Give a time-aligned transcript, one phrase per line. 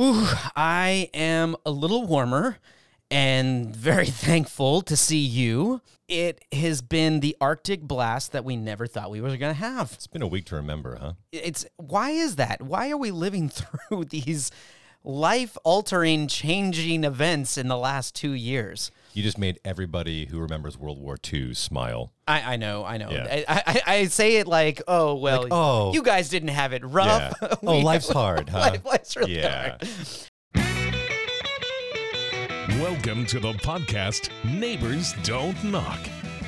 [0.00, 2.56] Ooh, I am a little warmer
[3.10, 5.82] and very thankful to see you.
[6.08, 9.92] It has been the Arctic blast that we never thought we were going to have.
[9.92, 11.12] It's been a week to remember, huh?
[11.32, 12.62] It's why is that?
[12.62, 14.50] Why are we living through these
[15.04, 18.90] life altering, changing events in the last two years?
[19.12, 22.12] You just made everybody who remembers World War II smile.
[22.28, 23.10] I, I know, I know.
[23.10, 23.42] Yeah.
[23.48, 25.92] I, I, I say it like, oh, well, Like, oh.
[25.92, 27.34] you guys didn't have it rough.
[27.42, 27.48] Yeah.
[27.62, 28.58] Oh, We- life's hard, huh?
[28.58, 29.76] Life- life's really Yeah.
[29.80, 29.88] hard.
[32.80, 35.98] Welcome to the podcast Neighbors Don't Knock,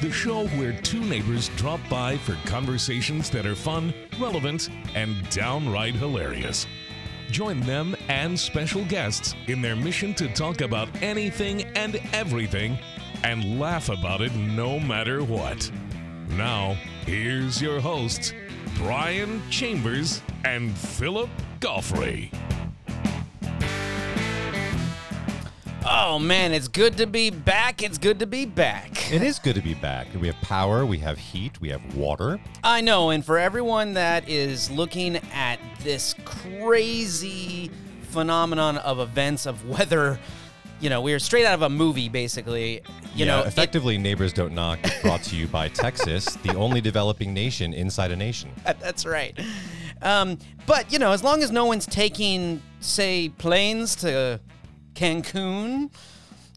[0.00, 5.94] the show where two neighbors drop by for conversations that are fun, relevant, and downright
[5.96, 6.66] hilarious.
[7.32, 12.78] Join them and special guests in their mission to talk about anything and everything
[13.24, 15.70] and laugh about it no matter what.
[16.36, 16.76] Now,
[17.06, 18.34] here's your hosts,
[18.76, 22.30] Brian Chambers and Philip Goffrey.
[25.84, 27.82] Oh, man, it's good to be back.
[27.82, 29.12] It's good to be back.
[29.12, 30.06] It is good to be back.
[30.20, 32.38] We have power, we have heat, we have water.
[32.62, 37.70] I know, and for everyone that is looking at this crazy
[38.02, 40.20] phenomenon of events of weather,
[40.80, 42.74] you know, we are straight out of a movie, basically.
[43.14, 46.80] You yeah, know, it- effectively, Neighbors Don't Knock brought to you by Texas, the only
[46.80, 48.50] developing nation inside a nation.
[48.64, 49.36] That's right.
[50.00, 54.40] Um, but you know, as long as no one's taking, say, planes to
[54.94, 55.90] Cancun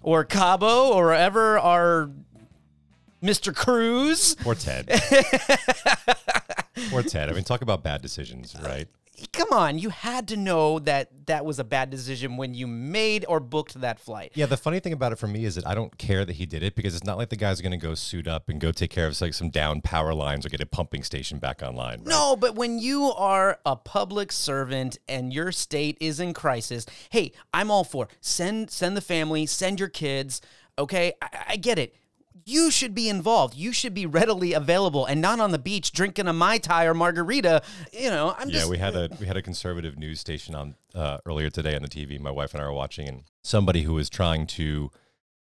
[0.01, 2.09] or Cabo or wherever our
[3.23, 3.55] Mr.
[3.55, 4.35] Cruz.
[4.45, 4.89] Or Ted.
[6.93, 7.29] or Ted.
[7.29, 8.87] I mean, talk about bad decisions, right?
[9.31, 13.25] Come on, you had to know that that was a bad decision when you made
[13.27, 14.31] or booked that flight.
[14.35, 16.45] Yeah, the funny thing about it for me is that I don't care that he
[16.45, 18.71] did it because it's not like the guy's going to go suit up and go
[18.71, 21.99] take care of like some down power lines or get a pumping station back online.
[21.99, 22.07] right?
[22.07, 27.31] No, but when you are a public servant and your state is in crisis, hey,
[27.53, 30.41] I'm all for send send the family, send your kids.
[30.77, 31.95] Okay, I, I get it.
[32.43, 33.55] You should be involved.
[33.55, 36.93] You should be readily available and not on the beach drinking a mai tai or
[36.93, 37.61] margarita.
[37.93, 40.75] You know, I'm Yeah, just we had a we had a conservative news station on
[40.93, 42.19] uh, earlier today on the TV.
[42.19, 44.91] My wife and I were watching, and somebody who was trying to, you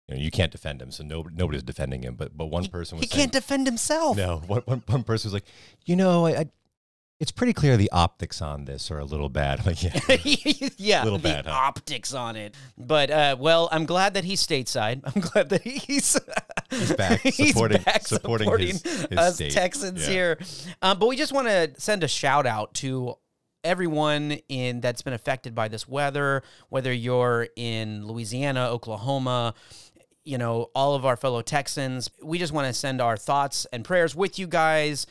[0.10, 2.16] know, you can't defend him, so no, nobody's defending him.
[2.16, 4.18] But but one person was he saying, can't defend himself.
[4.18, 5.46] no, one, one, one person was like,
[5.86, 6.46] you know, I, I,
[7.22, 9.64] it's pretty clear the optics on this are a little bad.
[9.66, 10.00] Like, yeah,
[10.78, 11.52] yeah, Little the bad, huh?
[11.54, 12.56] optics on it.
[12.78, 15.02] But uh, well, I'm glad that he's stateside.
[15.16, 16.20] I'm glad that he's
[16.72, 19.52] he's back He's supporting supporting, his, his us state.
[19.52, 20.14] Texans Yeah.
[20.14, 20.40] here.
[20.82, 23.16] Um, but we just want to send a shout out to
[23.64, 29.54] everyone in that's been affected by this weather, whether you're in Louisiana, Oklahoma,
[30.24, 32.10] you know, all of our fellow Texans.
[32.24, 35.06] We just want to send our thoughts and prayers with you guys.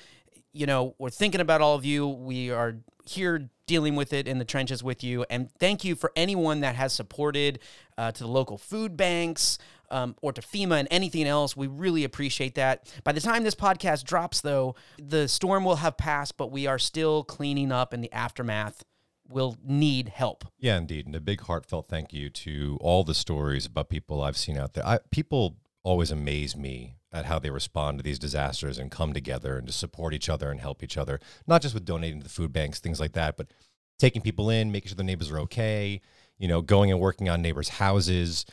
[0.52, 2.08] You know, we're thinking about all of you.
[2.08, 5.24] We are here dealing with it in the trenches with you.
[5.30, 7.60] And thank you for anyone that has supported
[7.96, 9.58] uh, to the local food banks
[9.90, 11.56] um, or to FEMA and anything else.
[11.56, 12.92] We really appreciate that.
[13.04, 16.78] By the time this podcast drops, though, the storm will have passed, but we are
[16.78, 18.82] still cleaning up in the aftermath.
[19.28, 20.44] Will need help.
[20.58, 21.06] Yeah, indeed.
[21.06, 24.74] And a big heartfelt thank you to all the stories about people I've seen out
[24.74, 24.84] there.
[24.84, 29.56] I, people always amaze me at how they respond to these disasters and come together
[29.58, 32.30] and to support each other and help each other, not just with donating to the
[32.30, 33.48] food banks, things like that, but
[33.98, 36.00] taking people in, making sure the neighbors are okay,
[36.38, 38.46] you know, going and working on neighbors' houses.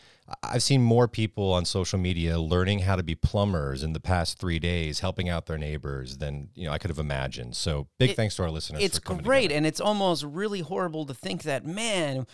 [0.44, 4.40] I've seen more people on social media learning how to be plumbers in the past
[4.40, 7.56] three days, helping out their neighbors than you know I could have imagined.
[7.56, 8.84] So big It- thanks to our listeners.
[8.84, 9.56] it's great together.
[9.56, 12.28] and it's almost really horrible to think that man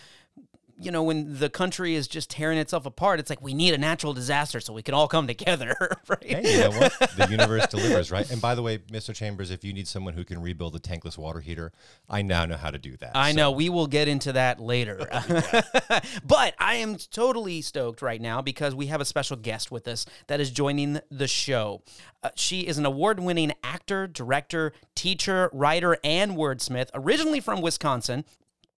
[0.80, 3.78] you know when the country is just tearing itself apart it's like we need a
[3.78, 5.76] natural disaster so we can all come together
[6.08, 6.92] right Hey, you know what?
[7.16, 8.30] The universe delivers, right?
[8.32, 9.14] And by the way, Mr.
[9.14, 11.72] Chambers, if you need someone who can rebuild a tankless water heater,
[12.10, 13.12] I now know how to do that.
[13.16, 14.98] I So- know we will get into that later.
[16.26, 20.06] but I am totally stoked right now because we have a special guest with us
[20.28, 21.84] that is joining the show.
[22.24, 28.26] Uh, she is an award winning actor, director, teacher, writer, and wordsmith, originally from Wisconsin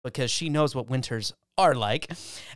[0.03, 2.10] because she knows what winters are like.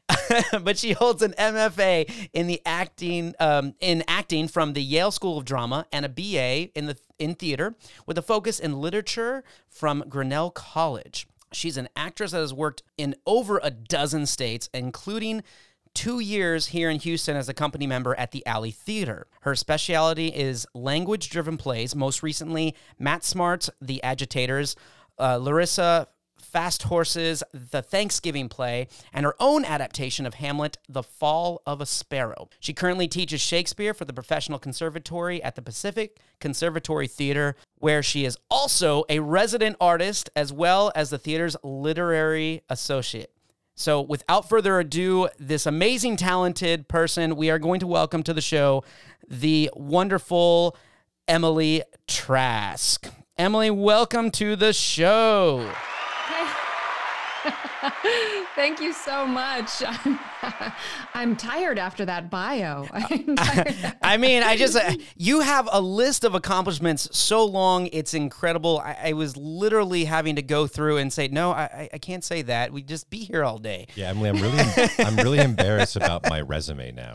[0.63, 5.39] but she holds an MFA in the acting um, in acting from the Yale School
[5.39, 7.75] of Drama and a BA in the in theater
[8.07, 11.27] with a focus in literature from Grinnell College.
[11.53, 15.43] She's an actress that has worked in over a dozen states, including
[15.95, 19.27] two years here in Houston as a company member at the Alley Theater.
[19.41, 24.77] Her specialty is language driven plays, most recently, Mat Smart's The Agitators,
[25.19, 26.09] uh, Larissa
[26.53, 32.49] FastHorse's, the Thanksgiving play, and her own adaptation of Hamlet, The Fall of a Sparrow.
[32.61, 38.25] She currently teaches Shakespeare for the Professional Conservatory at the Pacific Conservatory Theater, where she
[38.25, 43.33] is also a resident artist as well as the theater's literary associate.
[43.75, 48.41] So, without further ado, this amazing, talented person we are going to welcome to the
[48.41, 48.83] show,
[49.29, 50.77] the wonderful
[51.29, 53.09] Emily Trask.
[53.37, 55.71] Emily, welcome to the show.
[58.55, 59.83] Thank you so much.
[59.87, 60.19] I'm,
[61.15, 62.87] I'm tired after that bio.
[64.03, 68.79] I mean, I just, uh, you have a list of accomplishments so long, it's incredible.
[68.79, 72.43] I, I, was literally having to go through and say, no, I, I can't say
[72.43, 72.73] that.
[72.73, 73.87] We just be here all day.
[73.95, 77.13] Yeah, Emily, I'm really, I'm really embarrassed about my resume now.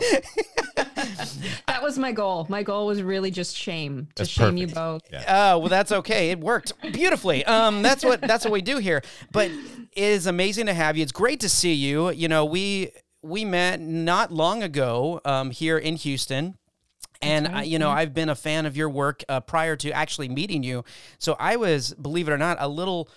[1.67, 2.45] that was my goal.
[2.49, 4.69] My goal was really just shame to that's shame perfect.
[4.69, 5.01] you both.
[5.11, 5.51] Yeah.
[5.53, 6.31] Oh, well, that's okay.
[6.31, 7.45] It worked beautifully.
[7.45, 9.01] Um, that's what that's what we do here.
[9.31, 11.03] But it is amazing to have you.
[11.03, 12.11] It's great to see you.
[12.11, 12.91] You know, we
[13.21, 16.57] we met not long ago um, here in Houston.
[17.21, 17.55] And right.
[17.55, 20.61] I, you know, I've been a fan of your work uh, prior to actually meeting
[20.61, 20.83] you.
[21.19, 23.07] So I was, believe it or not, a little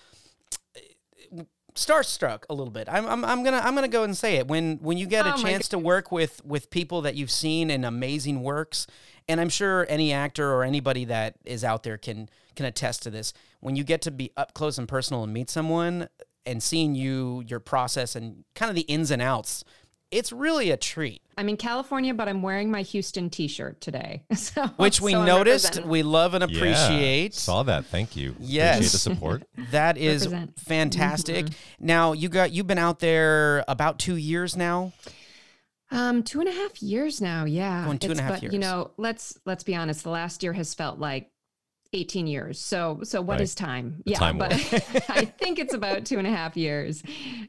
[1.77, 2.87] starstruck a little bit.
[2.91, 5.33] I'm, I'm, I'm gonna I'm gonna go and say it when when you get a
[5.33, 8.87] oh chance to work with with people that you've seen in amazing works,
[9.27, 13.09] and I'm sure any actor or anybody that is out there can can attest to
[13.09, 13.33] this.
[13.59, 16.09] When you get to be up close and personal and meet someone
[16.45, 19.63] and seeing you your process and kind of the ins and outs
[20.11, 21.21] it's really a treat.
[21.37, 25.83] I'm in California, but I'm wearing my Houston T-shirt today, so, which we so noticed,
[25.83, 27.33] we love and appreciate.
[27.33, 27.85] Yeah, saw that.
[27.85, 28.35] Thank you.
[28.39, 29.43] Yes, appreciate the support.
[29.71, 30.59] that is Represent.
[30.59, 31.45] fantastic.
[31.45, 31.85] Mm-hmm.
[31.85, 34.93] Now you got you've been out there about two years now.
[35.89, 37.45] Um, two and a half years now.
[37.45, 38.53] Yeah, going two and a half but, years.
[38.53, 40.03] You know, let's let's be honest.
[40.03, 41.29] The last year has felt like
[41.93, 42.59] 18 years.
[42.59, 43.41] So, so what right.
[43.41, 44.01] is time?
[44.05, 44.53] The yeah, time but
[45.09, 47.03] I think it's about two and a half years.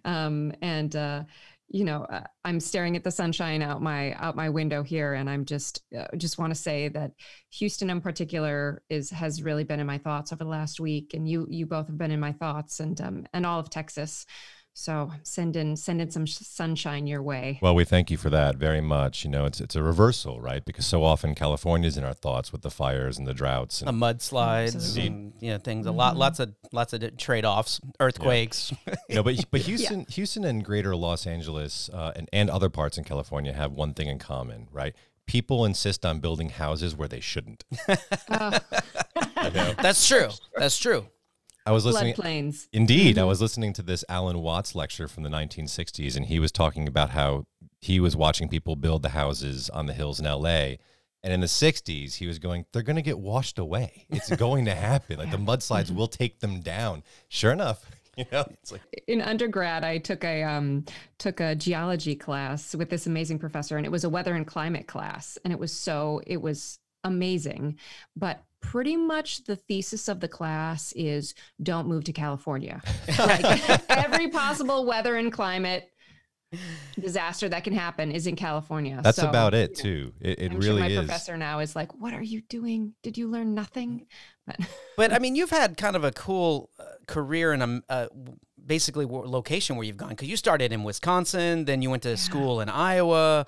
[0.05, 1.25] Um, and, uh,
[1.71, 5.29] you know, uh, I'm staring at the sunshine out my out my window here, and
[5.29, 7.13] I'm just uh, just want to say that
[7.51, 11.29] Houston in particular is has really been in my thoughts over the last week, and
[11.29, 14.25] you you both have been in my thoughts, and um, and all of Texas.
[14.79, 17.59] So send in send in some sunshine your way.
[17.61, 19.25] Well, we thank you for that very much.
[19.25, 20.65] You know, it's it's a reversal, right?
[20.65, 24.07] Because so often California's in our thoughts with the fires and the droughts and the
[24.07, 25.07] mudslides Absolutely.
[25.09, 25.85] and you know things.
[25.85, 25.95] Mm-hmm.
[25.95, 26.21] A lot, mm-hmm.
[26.21, 28.73] lots of lots of trade offs, earthquakes.
[28.87, 28.95] Yeah.
[29.09, 30.07] you know, but but Houston, yeah.
[30.11, 34.07] Houston and Greater Los Angeles uh, and and other parts in California have one thing
[34.07, 34.95] in common, right?
[35.27, 37.65] People insist on building houses where they shouldn't.
[38.31, 38.61] Uh.
[39.45, 39.75] you know?
[39.83, 40.29] That's true.
[40.57, 41.07] That's true.
[41.69, 42.15] I was listening.
[42.15, 42.67] Floodplains.
[42.73, 43.25] Indeed, mm-hmm.
[43.25, 46.89] I was listening to this Alan Watts lecture from the 1960s, and he was talking
[46.89, 47.45] about how
[47.79, 50.79] he was watching people build the houses on the hills in L.A.
[51.23, 54.07] And in the 60s, he was going, they're going to get washed away.
[54.09, 55.19] It's going to happen.
[55.19, 55.97] Like the mudslides mm-hmm.
[55.97, 57.03] will take them down.
[57.29, 57.85] Sure enough,
[58.17, 60.87] you know, like- in undergrad, I took a um,
[61.19, 64.87] took a geology class with this amazing professor, and it was a weather and climate
[64.87, 67.79] class, and it was so it was amazing.
[68.17, 72.83] But pretty much the thesis of the class is don't move to California.
[73.19, 75.91] like every possible weather and climate
[76.99, 79.01] disaster that can happen is in California.
[79.03, 80.13] That's so, about it too.
[80.21, 80.99] It, it I'm really sure my is.
[80.99, 82.95] professor now is like, "What are you doing?
[83.03, 84.07] Did you learn nothing?"
[84.47, 84.61] But,
[84.97, 88.07] but I mean, you've had kind of a cool uh, career in a uh,
[88.65, 92.17] basically location where you've gone because you started in Wisconsin, then you went to yeah.
[92.17, 93.47] school in Iowa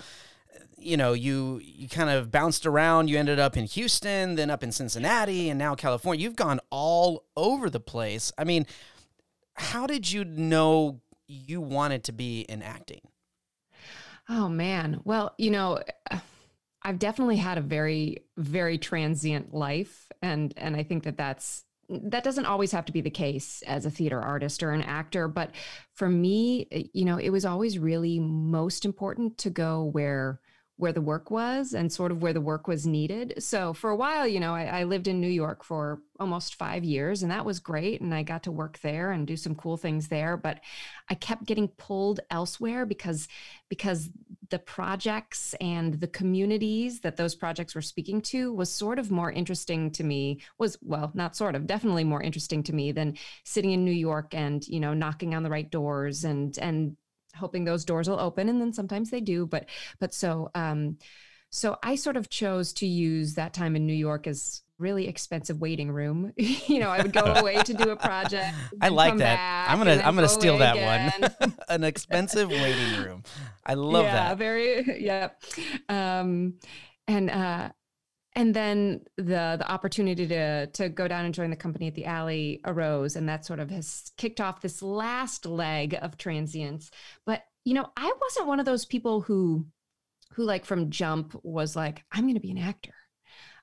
[0.81, 3.09] you know, you you kind of bounced around.
[3.09, 6.23] You ended up in Houston, then up in Cincinnati, and now California.
[6.23, 8.33] You've gone all over the place.
[8.39, 8.67] I mean,
[9.55, 13.01] how did you know you wanted to be in acting?
[14.29, 15.01] Oh man.
[15.05, 15.81] Well, you know,
[16.83, 22.23] I've definitely had a very very transient life and and I think that that's that
[22.23, 25.51] doesn't always have to be the case as a theater artist or an actor but
[25.93, 30.41] for me you know it was always really most important to go where
[30.81, 33.35] where the work was and sort of where the work was needed.
[33.39, 36.85] So for a while, you know, I, I, lived in New York for almost five
[36.85, 38.01] years, and that was great.
[38.01, 40.39] And I got to work there and do some cool things there.
[40.39, 40.61] But
[41.11, 43.29] I kept getting pulled elsewhere because
[43.69, 44.09] because
[44.49, 49.31] the projects and the communities that those projects were speaking to was sort of more
[49.31, 50.41] interesting to me.
[50.59, 54.35] Was well, not sort of, definitely more interesting to me than sitting in New York
[54.35, 56.97] and you know knocking on the right doors and and
[57.37, 59.67] hoping those doors will open and then sometimes they do but
[59.99, 60.97] but so um
[61.51, 65.61] so i sort of chose to use that time in new york as really expensive
[65.61, 66.33] waiting room.
[66.39, 69.69] You know i would go away to do a project i like that.
[69.71, 71.33] i'm gonna i'm gonna steal that again.
[71.41, 73.23] one an expensive waiting room.
[73.67, 74.39] I love yeah, that.
[74.39, 75.31] very yeah
[75.89, 76.55] um
[77.07, 77.71] and uh
[78.35, 82.05] and then the the opportunity to to go down and join the company at the
[82.05, 86.91] alley arose and that sort of has kicked off this last leg of transience
[87.27, 89.67] but you know i wasn't one of those people who
[90.35, 92.95] who like from jump was like i'm going to be an actor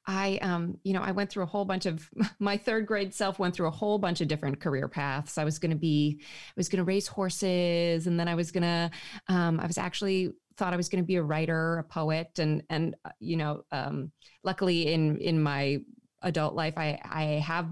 [0.10, 2.10] I, um, you know, I went through a whole bunch of
[2.40, 5.38] my third grade self went through a whole bunch of different career paths.
[5.38, 8.52] I was going to be, I was going to raise horses, and then I was
[8.52, 8.90] going to,
[9.28, 12.64] um, I was actually thought I was going to be a writer, a poet, and
[12.70, 14.12] and uh, you know, um,
[14.44, 15.78] luckily in in my
[16.22, 17.68] adult life, I I have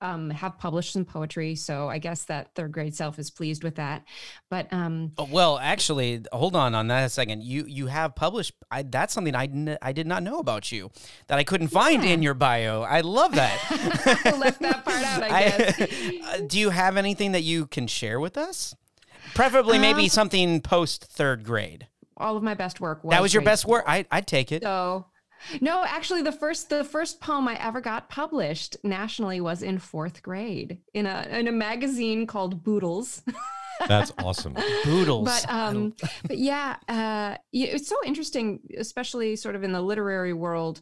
[0.00, 1.54] um, have published some poetry.
[1.56, 4.04] So I guess that third grade self is pleased with that.
[4.50, 7.42] But um, oh, well, actually, hold on on that a second.
[7.42, 8.52] You you have published.
[8.70, 10.90] I, that's something I n- I did not know about you
[11.28, 12.10] that I couldn't find Yeah.
[12.10, 12.82] in your bio.
[12.82, 13.58] I love that.
[14.26, 15.22] I left that part out.
[15.22, 15.90] I guess.
[16.34, 18.74] Uh, do you have anything that you can share with us?
[19.34, 21.86] Preferably, maybe Um, something post third grade.
[22.16, 23.04] All of my best work.
[23.04, 23.84] Was That was your grade best work.
[23.86, 24.62] I I'd take it.
[24.62, 25.06] So,
[25.60, 30.22] no, actually, the first the first poem I ever got published nationally was in fourth
[30.22, 33.22] grade in a in a magazine called Boodles.
[33.88, 34.54] That's awesome.
[34.84, 35.24] Boodles.
[35.26, 35.94] but um,
[36.26, 40.80] but yeah, uh, it's so interesting, especially sort of in the literary world.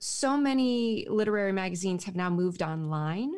[0.00, 3.32] So many literary magazines have now moved online.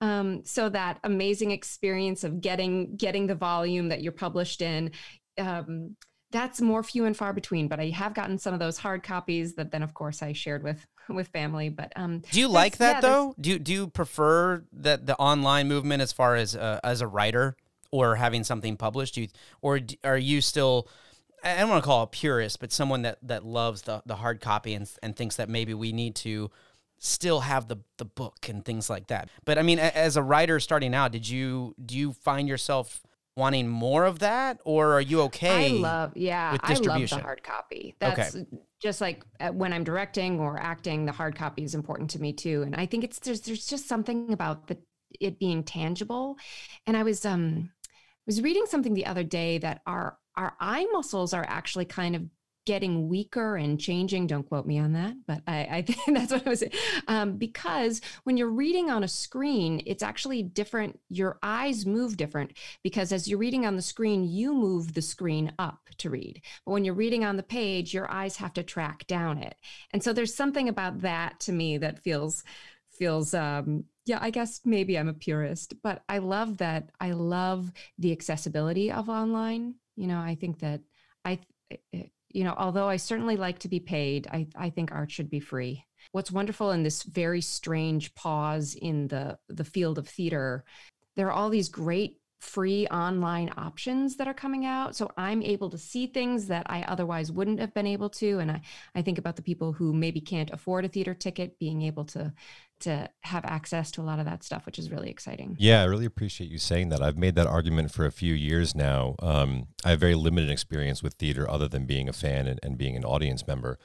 [0.00, 4.92] Um, so that amazing experience of getting getting the volume that you're published in,
[5.38, 5.96] um,
[6.30, 7.68] that's more few and far between.
[7.68, 10.62] But I have gotten some of those hard copies that then, of course, I shared
[10.62, 11.68] with with family.
[11.68, 13.34] But um, do you like that yeah, though?
[13.40, 17.06] Do you, do you prefer that the online movement as far as uh, as a
[17.06, 17.56] writer
[17.90, 19.14] or having something published?
[19.14, 19.28] Do you,
[19.62, 20.88] or are you still?
[21.42, 24.40] I don't want to call it purist, but someone that that loves the the hard
[24.40, 26.50] copy and and thinks that maybe we need to
[26.98, 29.30] still have the the book and things like that.
[29.44, 33.00] But I mean, as a writer starting out, did you do you find yourself
[33.38, 35.76] wanting more of that, or are you okay?
[35.76, 37.94] I love, yeah, I love the hard copy.
[38.02, 38.14] Okay.
[38.16, 38.36] That's
[38.82, 42.32] just like uh, when I'm directing or acting, the hard copy is important to me
[42.32, 42.62] too.
[42.62, 44.76] And I think it's there's there's just something about the
[45.20, 46.36] it being tangible.
[46.86, 47.70] And I was um
[48.26, 52.22] was reading something the other day that our our eye muscles are actually kind of
[52.68, 54.26] getting weaker and changing.
[54.26, 56.64] Don't quote me on that, but I, I think that's what I was
[57.08, 61.00] um, because when you're reading on a screen, it's actually different.
[61.08, 62.52] Your eyes move different
[62.84, 66.42] because as you're reading on the screen, you move the screen up to read.
[66.66, 69.54] But when you're reading on the page, your eyes have to track down it.
[69.92, 72.44] And so there's something about that to me that feels
[72.90, 77.72] feels um yeah, I guess maybe I'm a purist, but I love that I love
[77.98, 79.76] the accessibility of online.
[79.96, 80.82] You know, I think that
[81.24, 81.38] I
[81.70, 85.30] eh, you know, although I certainly like to be paid, I I think art should
[85.30, 85.84] be free.
[86.12, 90.64] What's wonderful in this very strange pause in the the field of theater,
[91.16, 94.94] there are all these great free online options that are coming out.
[94.94, 98.38] So I'm able to see things that I otherwise wouldn't have been able to.
[98.38, 98.60] And I,
[98.94, 102.32] I think about the people who maybe can't afford a theater ticket being able to
[102.80, 105.56] to have access to a lot of that stuff, which is really exciting.
[105.58, 107.02] Yeah, I really appreciate you saying that.
[107.02, 109.16] I've made that argument for a few years now.
[109.18, 112.78] Um, I have very limited experience with theater other than being a fan and, and
[112.78, 113.80] being an audience member.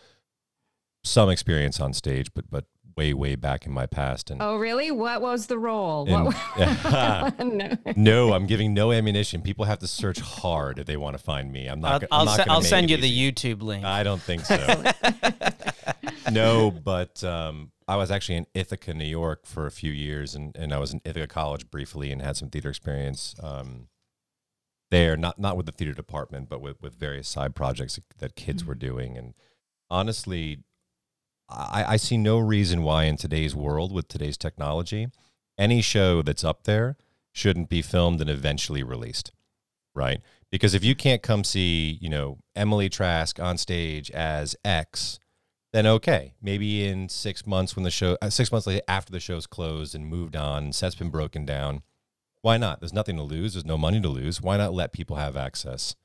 [1.03, 4.29] Some experience on stage, but but way way back in my past.
[4.31, 4.91] And Oh, really?
[4.91, 6.07] What was the role?
[6.07, 7.77] And- what, no.
[7.95, 9.41] no, I'm giving no ammunition.
[9.41, 11.67] People have to search hard if they want to find me.
[11.67, 12.03] I'm not.
[12.03, 13.31] I'll, I'll, I'm not se- gonna I'll send you easy.
[13.31, 13.83] the YouTube link.
[13.85, 14.57] I don't think so.
[16.31, 20.55] no, but um, I was actually in Ithaca, New York for a few years, and,
[20.55, 23.87] and I was in Ithaca College briefly and had some theater experience um,
[24.91, 28.63] there, not not with the theater department, but with, with various side projects that kids
[28.63, 29.17] were doing.
[29.17, 29.33] And
[29.89, 30.59] honestly,
[31.49, 35.07] I, I see no reason why in today's world, with today's technology,
[35.57, 36.95] any show that's up there
[37.31, 39.31] shouldn't be filmed and eventually released,
[39.93, 40.21] right?
[40.51, 45.19] Because if you can't come see, you know, Emily Trask on stage as X,
[45.73, 49.19] then okay, maybe in six months when the show, uh, six months later after the
[49.19, 51.81] show's closed and moved on, set's been broken down,
[52.41, 52.79] why not?
[52.79, 53.53] There's nothing to lose.
[53.53, 54.41] There's no money to lose.
[54.41, 55.95] Why not let people have access?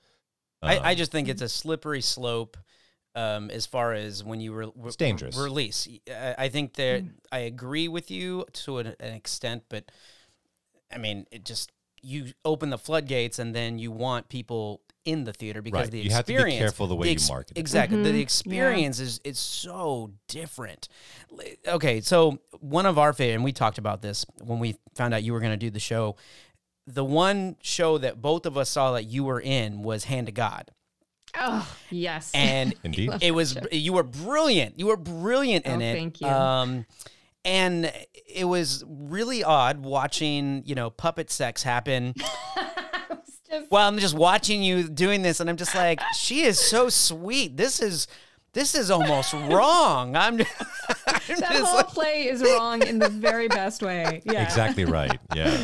[0.63, 2.57] I, I Um, just think it's a slippery slope
[3.15, 5.37] um, as far as when you re- re- It's dangerous.
[5.37, 5.89] release.
[6.11, 9.91] I, I think that I agree with you to an, an extent, but
[10.93, 15.33] I mean, it just you open the floodgates and then you want people in the
[15.33, 15.91] theater because Right.
[15.91, 16.59] the You have to be experience.
[16.61, 17.61] careful the way the you market it.
[17.61, 18.13] Exactly, the, Mhm.
[18.13, 18.23] the Yeah.
[18.23, 20.89] experience is it's so different.
[21.67, 25.23] Okay, so one of our favorite, and we talked about this when we found out
[25.25, 26.15] you were going to do the show.
[26.87, 30.33] The one show that both of us saw that you were in was Hand to
[30.33, 30.71] God.
[31.39, 32.31] Oh, yes.
[32.35, 33.11] and Indeed.
[33.21, 34.79] it was you were brilliant.
[34.79, 35.95] You were brilliant in Oh, it.
[35.95, 36.27] thank you.
[36.29, 36.87] Um,
[37.45, 37.93] and
[38.27, 42.15] it was really odd watching you know puppet sex happen.
[43.51, 46.91] Just- Well, I'm just watching you doing this, and I'm just like, she is so
[46.91, 47.57] sweet.
[47.57, 48.07] This is
[48.53, 50.17] this is almost wrong.
[50.17, 50.39] I'm, I'm
[51.39, 54.21] that whole like, play is wrong in the very best way.
[54.25, 54.43] Yeah.
[54.43, 55.19] Exactly right.
[55.35, 55.63] Yeah.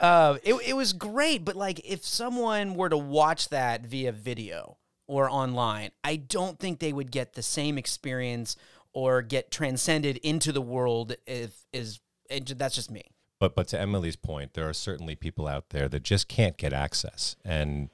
[0.00, 4.76] uh, it it was great, but like if someone were to watch that via video
[5.12, 8.56] or online, I don't think they would get the same experience
[8.94, 12.00] or get transcended into the world if is
[12.30, 13.02] it, that's just me.
[13.38, 16.72] But but to Emily's point, there are certainly people out there that just can't get
[16.72, 17.90] access, and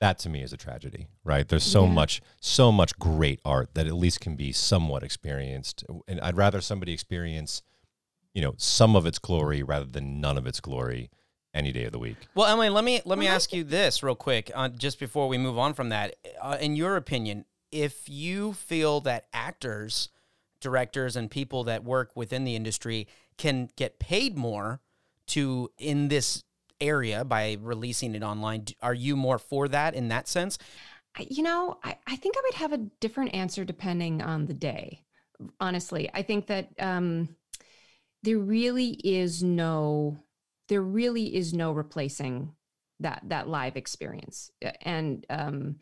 [0.00, 1.46] that to me is a tragedy, right?
[1.48, 1.92] There's so Yeah.
[1.92, 6.60] much so much great art that at least can be somewhat experienced, and I'd rather
[6.60, 7.62] somebody experience,
[8.34, 11.10] you know, some of its glory rather than none of its glory
[11.56, 12.16] any day of the week.
[12.34, 15.38] Well, Emily, let me let me ask you this real quick, uh, just before we
[15.38, 16.14] move on from that.
[16.40, 20.10] Uh, in your opinion, if you feel that actors,
[20.60, 23.08] directors, and people that work within the industry
[23.38, 24.80] can get paid more
[25.28, 26.44] to in this
[26.80, 30.58] area by releasing it online, are you more for that in that sense?
[31.18, 35.00] You know, I, I think I would have a different answer depending on the day.
[35.60, 37.34] Honestly, I think that um,
[38.22, 40.18] there really is no,
[40.68, 42.52] there really is no replacing
[43.00, 44.50] that that live experience.
[44.82, 45.76] And um,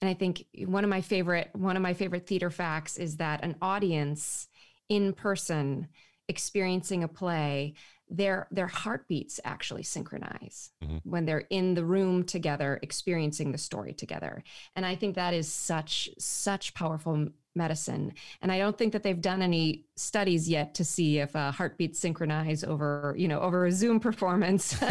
[0.00, 3.44] and I think one of my favorite one of my favorite theater facts is that
[3.44, 4.48] an audience
[4.88, 5.88] in person
[6.28, 7.74] experiencing a play
[8.08, 11.00] their their heartbeats actually synchronize Mhm.
[11.04, 14.42] when they're in the room together experiencing the story together
[14.74, 18.12] and i think that is such such powerful medicine.
[18.42, 21.98] And i don't think that they've done any studies yet to see if uh, heartbeats
[21.98, 24.76] synchronize over you know over a zoom performance.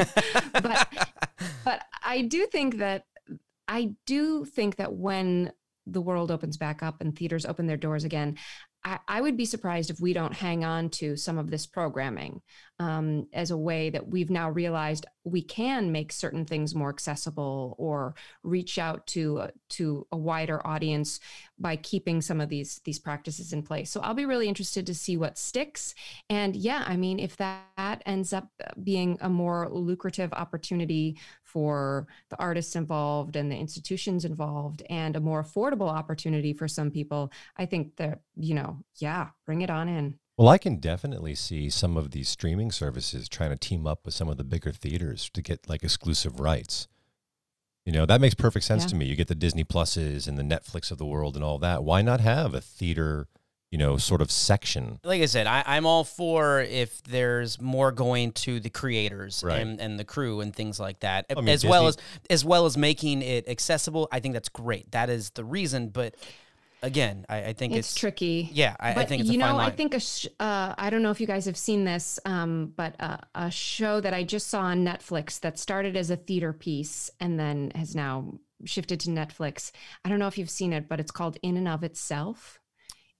[0.54, 0.88] But
[1.64, 3.06] but i do think that
[3.68, 5.52] i do think that when
[5.86, 8.38] the world opens back up and theaters open their doors again
[8.84, 12.42] I, I would be surprised if we don't hang on to some of this programming
[12.80, 17.76] um, as a way that we've now realized we can make certain things more accessible
[17.78, 21.20] or reach out to to a wider audience
[21.60, 23.92] by keeping some of these these practices in place.
[23.92, 25.94] So I'll be really interested to see what sticks.
[26.30, 28.50] And yeah, I mean, if that ends up
[28.84, 35.20] being a more lucrative opportunity for the artists involved and the institutions involved, and a
[35.20, 39.90] more affordable opportunity for some people, I think that you know, yeah, bring it on
[39.90, 40.20] in.
[40.38, 44.14] Well, I can definitely see some of these streaming services trying to team up with
[44.14, 46.88] some of the bigger theaters to get like exclusive rights.
[47.90, 48.90] You know, that makes perfect sense Yeah.
[48.90, 49.06] to me.
[49.08, 51.84] You get the Disney Pluses and the Netflix of the world and all that.
[51.84, 53.28] Why not have a theater,
[53.72, 55.00] you know, sort of section?
[55.04, 59.60] like I said, I, I'm all for if there's more going to the creators Right.
[59.60, 61.98] and, and the crew and things like that, I mean, as well as
[62.30, 64.08] as well as making it accessible.
[64.12, 64.92] I think that's great.
[64.92, 65.90] That is the reason.
[65.90, 66.14] But
[66.82, 68.50] again, I, I think It's, it's, tricky.
[68.54, 69.62] Yeah, I, I think it's you a fine know.
[69.62, 72.74] I think a sh- uh, I don't know if you guys have seen this, um,
[72.76, 76.54] but uh, a show that I just saw on Netflix that started as a theater
[76.54, 79.72] piece and then has now shifted to Netflix.
[80.04, 82.60] I don't know if you've seen it, but it's called In and of Itself.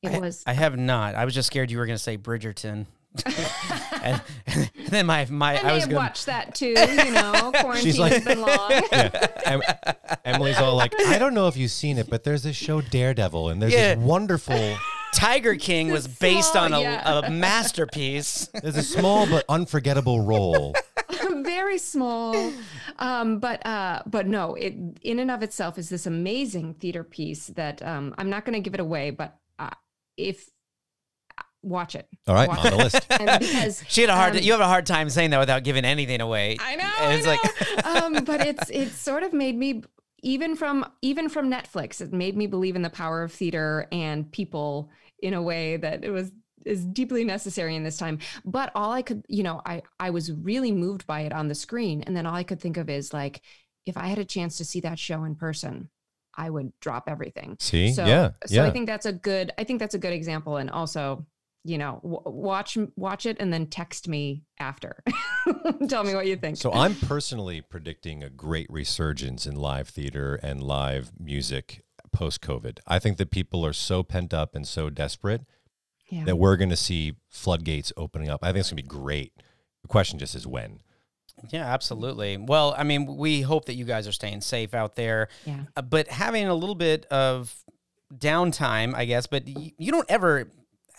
[0.02, 1.16] It I, was I have not.
[1.16, 2.86] I was just scared you were going to say Bridgerton.
[3.26, 6.02] And, and then my my I I was have going.
[6.04, 6.68] watch that too.
[6.68, 8.72] You know, quarantine like- has been long.
[8.92, 9.28] Yeah.
[9.46, 9.62] Em-
[10.26, 13.50] Emily's all like, I don't know if you've seen it, but there's this show Daredevil,
[13.50, 13.96] and there's Yeah.
[13.96, 14.78] this wonderful,
[15.14, 17.20] Tiger King was It's based small, on a, yeah.
[17.26, 18.48] a masterpiece.
[18.62, 20.74] there's a small but unforgettable role.
[21.44, 22.52] very small
[23.00, 27.48] um but uh but no it in and of itself is this amazing theater piece
[27.48, 29.70] that um i'm not going to give it away but uh,
[30.18, 30.50] if
[31.62, 33.06] watch it All right, Watch on the list.
[33.10, 34.36] and because She had a hard.
[34.36, 36.58] um, you have a hard time saying that without giving anything away.
[36.60, 36.92] I know.
[37.02, 38.18] And it's I like know.
[38.20, 39.84] um, but it's it's sort of made me
[40.22, 44.32] even from even from Netflix, it made me believe in the power of theater and
[44.32, 44.90] people
[45.22, 46.32] in a way that it was
[46.66, 48.20] is deeply necessary in this time.
[48.46, 51.56] But all I could, you know, I I was really moved by it on the
[51.56, 53.42] screen, and then all I could think of is like,
[53.86, 55.90] if I had a chance to see that show in person,
[56.36, 57.58] I would drop everything.
[57.60, 57.92] See?
[57.92, 58.32] So, yeah.
[58.46, 58.66] so yeah.
[58.66, 59.52] I think that's a good.
[59.58, 61.26] I think that's a good example, and also,
[61.64, 65.04] you know, w- watch watch it and then text me after.
[65.88, 66.58] Tell me what you think.
[66.58, 72.80] So I'm personally predicting a great resurgence in live theater and live music post COVID.
[72.88, 75.46] I think that people are so pent up and so desperate
[76.10, 76.24] yeah.
[76.26, 78.44] that we're going to see floodgates opening up.
[78.44, 79.34] I think it's going to be great.
[79.82, 80.80] The question just is when.
[81.52, 82.38] Yeah, absolutely.
[82.38, 85.62] Well, I mean, we hope that you guys are staying safe out there, yeah.
[85.76, 87.56] uh, but having a little bit of
[88.14, 89.26] downtime, I guess.
[89.28, 90.50] But y- you don't ever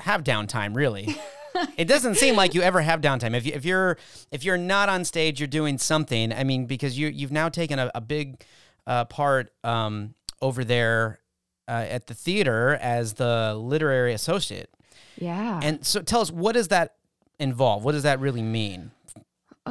[0.00, 1.16] have downtime, really.
[1.76, 3.36] it doesn't seem like you ever have downtime.
[3.36, 3.96] If you, if you're
[4.30, 6.32] if you're not on stage, you're doing something.
[6.32, 8.42] I mean, because you you've now taken a, a big
[8.86, 11.20] uh, part um, over there
[11.68, 14.70] uh, at the theater as the literary associate.
[15.16, 15.60] Yeah.
[15.62, 16.94] And so, tell us what does that
[17.38, 17.84] involve?
[17.84, 18.90] What does that really mean?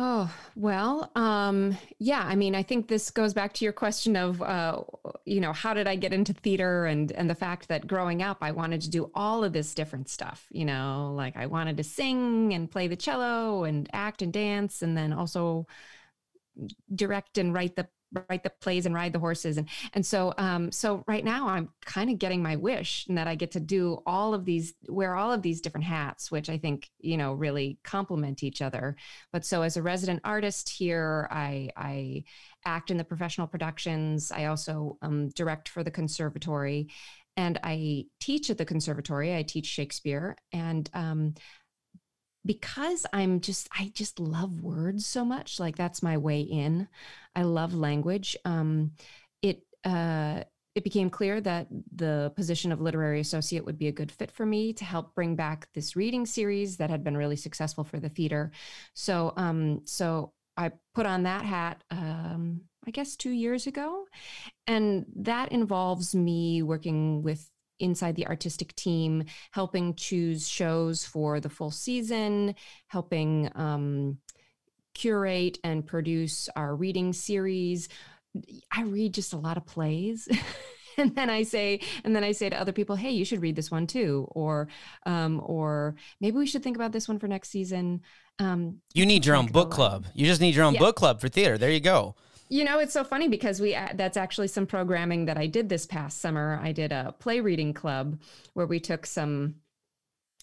[0.01, 4.41] Oh, well, um, yeah, I mean, I think this goes back to your question of,
[4.41, 4.81] uh,
[5.25, 8.37] you know, how did I get into theater and, and the fact that growing up,
[8.39, 11.83] I wanted to do all of this different stuff, you know, like I wanted to
[11.83, 15.67] sing and play the cello and act and dance and then also
[16.95, 17.89] direct and write the
[18.29, 19.57] write the plays and ride the horses.
[19.57, 23.27] And and so um so right now i'm kind of getting my wish and that
[23.27, 26.57] i get to do all of these wear all of these different hats which i
[26.57, 28.95] think you know really complement each other.
[29.31, 32.23] But so as a resident artist here i i
[32.65, 34.31] act in the professional productions.
[34.31, 36.89] I also um, direct for the conservatory.
[37.37, 39.35] And i teach at the conservatory.
[39.35, 40.35] I teach shakespeare.
[40.51, 41.35] And um,
[42.45, 45.59] because I'm just I just love words so much.
[45.59, 46.87] Like that's my way in.
[47.35, 48.35] I love language.
[48.45, 48.91] Um,
[49.41, 50.43] it uh,
[50.75, 54.45] it became clear that the position of literary associate would be a good fit for
[54.45, 58.09] me to help bring back this reading series that had been really successful for the
[58.09, 58.51] theater.
[58.93, 61.83] So um, so I put on that hat.
[61.91, 64.05] Um, I guess two years ago,
[64.65, 71.49] and that involves me working with inside the artistic team, helping choose shows for the
[71.49, 72.55] full season,
[72.87, 74.17] helping um,
[74.99, 77.87] curate and produce our reading series.
[78.71, 80.27] I read just a lot of plays.
[80.97, 83.55] and then I say, and then I say to other people, "Hey, you should read
[83.55, 84.67] this one too," or,
[85.05, 88.01] um, or maybe we should think about this one for next season.
[88.39, 90.05] Um, you need your own book club.
[90.13, 90.79] You just need your own yeah.
[90.81, 91.57] book club for theater.
[91.57, 92.15] There you go.
[92.49, 95.69] You know, it's so funny because we uh, that's actually some programming that I did
[95.69, 96.59] this past summer.
[96.61, 98.19] I did a play reading club
[98.53, 99.55] where we took some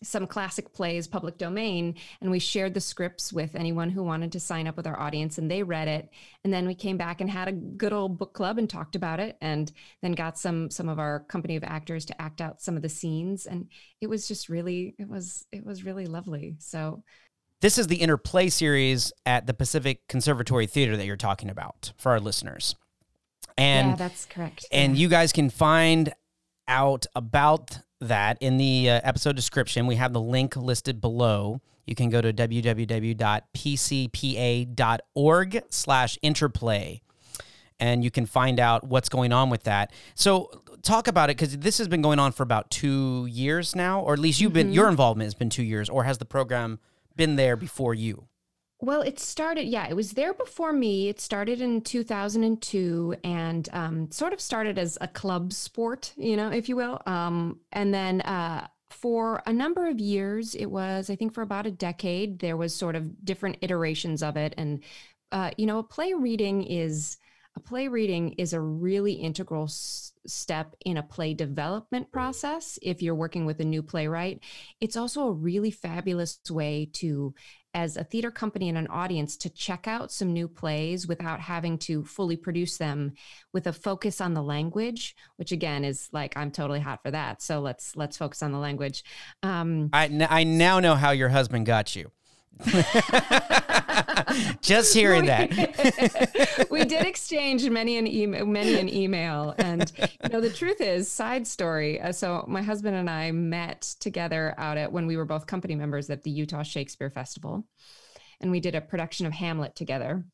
[0.02, 4.38] some classic plays public domain and we shared the scripts with anyone who wanted to
[4.38, 6.10] sign up with our audience and they read it
[6.44, 9.20] and then we came back and had a good old book club and talked about
[9.20, 12.76] it and then got some some of our company of actors to act out some
[12.76, 13.68] of the scenes and
[14.02, 17.02] it was just really it was it was really lovely so
[17.62, 22.12] this is the interplay series at the Pacific Conservatory Theater that you're talking about for
[22.12, 22.76] our listeners.
[23.56, 24.66] And yeah, that's correct.
[24.70, 25.00] And yeah.
[25.00, 26.12] you guys can find
[26.68, 29.86] out about that in the uh, episode description.
[29.86, 31.60] We have the link listed below.
[31.86, 33.22] You can go to www.pcpa.org
[35.70, 37.02] slash interplay
[37.78, 39.92] and you can find out what's going on with that.
[40.14, 44.00] So talk about it because this has been going on for about two years now,
[44.00, 44.74] or at least you've been mm-hmm.
[44.74, 46.78] your involvement has been two years, or has the program
[47.16, 48.28] been there before you?
[48.78, 51.08] Well, it started, yeah, it was there before me.
[51.08, 56.50] It started in 2002 and um, sort of started as a club sport, you know,
[56.50, 57.00] if you will.
[57.06, 61.66] Um, and then uh, for a number of years, it was, I think, for about
[61.66, 64.54] a decade, there was sort of different iterations of it.
[64.58, 64.82] And,
[65.32, 67.16] uh, you know, a play reading is
[67.56, 73.00] a play reading is a really integral s- step in a play development process if
[73.00, 74.40] you're working with a new playwright
[74.80, 77.34] it's also a really fabulous way to
[77.76, 81.78] as a theater company and an audience to check out some new plays without having
[81.78, 83.12] to fully produce them
[83.52, 87.42] with a focus on the language which again is like i'm totally hot for that.
[87.42, 89.04] So let's let's focus on the language.
[89.42, 92.10] Um, I, n- I now know how your husband got you
[94.60, 96.66] Just hearing that.
[96.70, 101.10] we did exchange many an email, many an email, and you know the truth is,
[101.10, 102.00] side story.
[102.00, 105.74] Uh, so my husband and I met together out at when we were both company
[105.74, 107.66] members at the Utah Shakespeare Festival,
[108.40, 110.24] and we did a production of Hamlet together.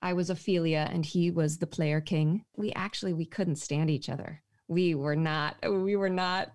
[0.00, 2.44] I was Ophelia, and he was the player king.
[2.56, 6.52] We actually we couldn't stand each other we were not we were not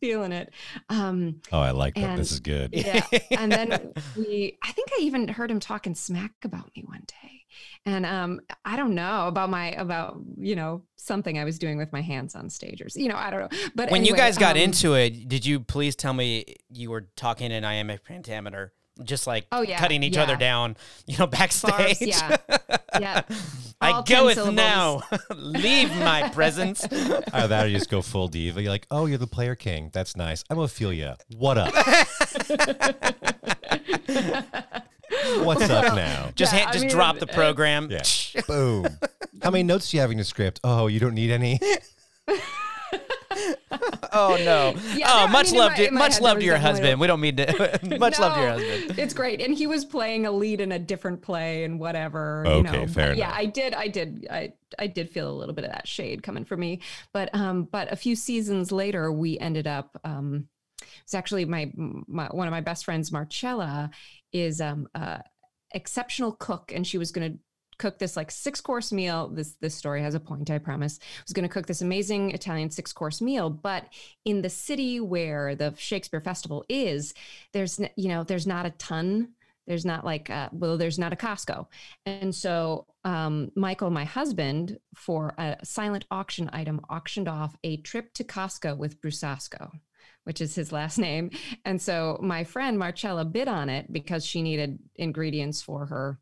[0.00, 0.52] feeling it.
[0.88, 2.16] Um oh i like that.
[2.16, 2.70] This is good.
[2.72, 7.04] yeah and then we i think i even heard him talking smack about me one
[7.06, 7.42] day.
[7.84, 11.92] And um i don't know about my about you know something i was doing with
[11.92, 13.58] my hands on stage or you know i don't know.
[13.74, 16.90] But when anyway, you guys got um, into it did you please tell me you
[16.90, 20.22] were talking in iambic pentameter just like oh, yeah, either each yeah.
[20.22, 22.00] other down, you know, backstage.
[22.00, 22.36] yeah.
[22.98, 23.22] yeah.
[23.80, 25.02] I goeth now.
[25.36, 26.84] Leave my presence.
[26.84, 28.60] Either that or you just go full diva.
[28.60, 29.90] You're like, oh, you're the player king.
[29.92, 30.42] That's nice.
[30.50, 31.16] I'm Ophelia.
[31.36, 31.72] What up?
[35.44, 36.30] What's up now?
[36.34, 37.88] Just yeah, hand, just mean, drop the program.
[37.88, 38.02] Yeah.
[38.48, 38.88] Boom.
[39.42, 40.58] How many notes do you have in your script?
[40.64, 41.60] Oh, you don't need any
[44.12, 44.74] oh no.
[44.94, 47.00] Yeah, oh, no, much I mean, love, to, much love to your husband.
[47.00, 47.80] We don't mean to.
[47.98, 48.98] much no, love to your husband.
[48.98, 52.44] It's great, and he was playing a lead in a different play and whatever.
[52.46, 52.86] Okay, you know.
[52.86, 53.18] fair enough.
[53.18, 53.74] Yeah, I did.
[53.74, 54.26] I did.
[54.30, 56.80] I I did feel a little bit of that shade coming from me,
[57.12, 60.48] but um, but a few seasons later, we ended up um,
[61.04, 63.90] it's actually my, my one of my best friends, Marcella,
[64.32, 65.18] is um, uh,
[65.72, 67.38] exceptional cook, and she was going to
[67.78, 69.28] cook this like six course meal.
[69.28, 70.98] This this story has a point, I promise.
[71.00, 73.86] I was going to cook this amazing Italian six course meal, but
[74.24, 77.14] in the city where the Shakespeare Festival is,
[77.52, 79.30] there's you know there's not a ton.
[79.66, 81.66] There's not like uh, well, there's not a Costco,
[82.06, 88.12] and so um, Michael, my husband, for a silent auction item, auctioned off a trip
[88.14, 89.70] to Costco with Brusasco
[90.24, 91.30] which is his last name.
[91.64, 96.18] And so my friend Marcella bid on it because she needed ingredients for her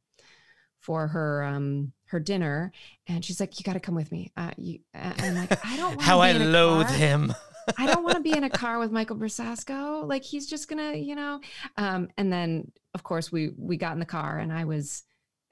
[0.86, 2.70] for her um, her dinner,
[3.08, 5.66] and she's like, "You got to come with me." Uh, you, uh, and I'm like,
[5.66, 6.96] "I don't." How I loathe car.
[6.96, 7.34] him.
[7.76, 10.06] I don't want to be in a car with Michael Brusasco.
[10.08, 11.40] Like he's just gonna, you know.
[11.76, 15.02] Um, and then of course we we got in the car and I was,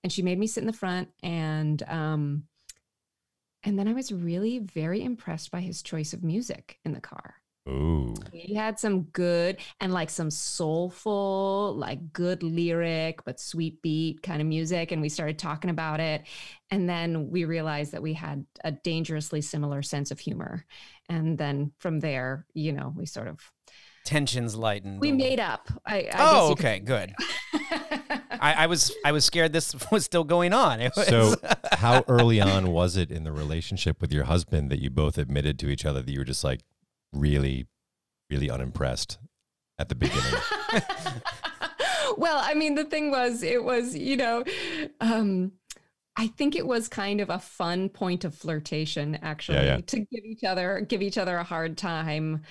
[0.05, 2.45] and she made me sit in the front and um,
[3.65, 7.35] and then I was really very impressed by his choice of music in the car.
[7.69, 8.13] Ooh.
[8.33, 14.41] He had some good and like some soulful, like good lyric, but sweet beat kind
[14.41, 14.93] of music.
[14.93, 16.23] And we started talking about it.
[16.71, 20.65] And then we realized that we had a dangerously similar sense of humor.
[21.09, 23.41] And then from there, you know, we sort of
[24.05, 25.01] Tensions lightened.
[25.01, 25.71] we made up.
[25.87, 27.15] I, I Oh, guess you could- okay, good.
[28.31, 30.81] I, I was I was scared this was still going on.
[30.95, 31.35] Was, So,
[31.73, 35.59] how early on was it in the relationship with your husband that you both admitted
[35.61, 36.61] to each other that you were just like
[37.15, 37.67] really,
[38.31, 39.19] really unimpressed
[39.79, 40.41] at the beginning?
[42.17, 44.45] well, I mean, the thing was, it was, you know,
[45.01, 45.53] um,
[46.17, 49.79] I think it was kind of a fun point of flirtation, actually, yeah.
[49.79, 52.43] to give each other give each other a hard time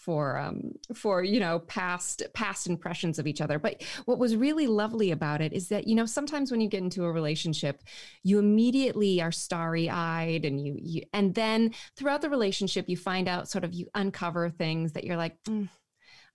[0.00, 3.58] for um for you know past past impressions of each other.
[3.58, 6.82] But what was really lovely about it is that you know sometimes when you get
[6.82, 7.82] into a relationship
[8.22, 13.48] you immediately are starry-eyed and you, you and then throughout the relationship you find out
[13.48, 15.68] sort of you uncover things that you're like "Mm,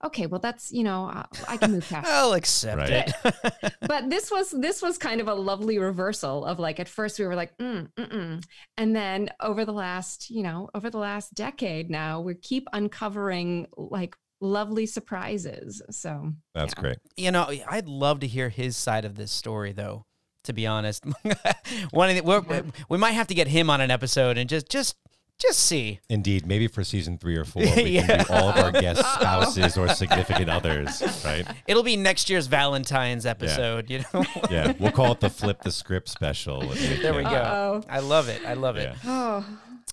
[0.06, 3.12] okay well that's you know I, I can move past I'll accept Right.
[3.24, 3.74] it.
[3.80, 7.26] but this was this was kind of a lovely reversal of like at first we
[7.26, 8.42] were like mm, mm-mm.
[8.76, 13.66] and then over the last you know over the last decade now we keep uncovering
[13.76, 16.82] like lovely surprises so That's Yeah.
[16.82, 16.98] great.
[17.16, 20.04] you know, I'd love to hear his side of this story, though.
[20.44, 21.02] To be honest,
[21.90, 22.62] one of the, we're, Yeah.
[22.88, 24.94] we might have to get him on an episode and just just
[25.38, 26.00] just see.
[26.08, 29.76] Indeed, maybe for season three or four, we can do all of our guest spouses
[29.76, 31.46] or significant others, right?
[31.66, 33.90] It'll be next year's Valentine's episode.
[33.90, 36.62] You know, Yeah, we'll call it the flip the script special.
[36.72, 37.28] if there we go.
[37.28, 37.82] Uh-oh.
[37.88, 38.42] I love it.
[38.46, 38.94] I love it.
[39.04, 39.44] Oh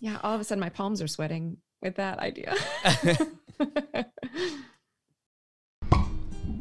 [0.01, 2.56] yeah all of a sudden my palms are sweating with that idea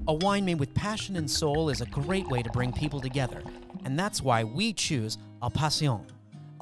[0.08, 3.42] A wine made with passion and soul is a great way to bring people together,
[3.84, 6.04] and that's why we choose El Pasión.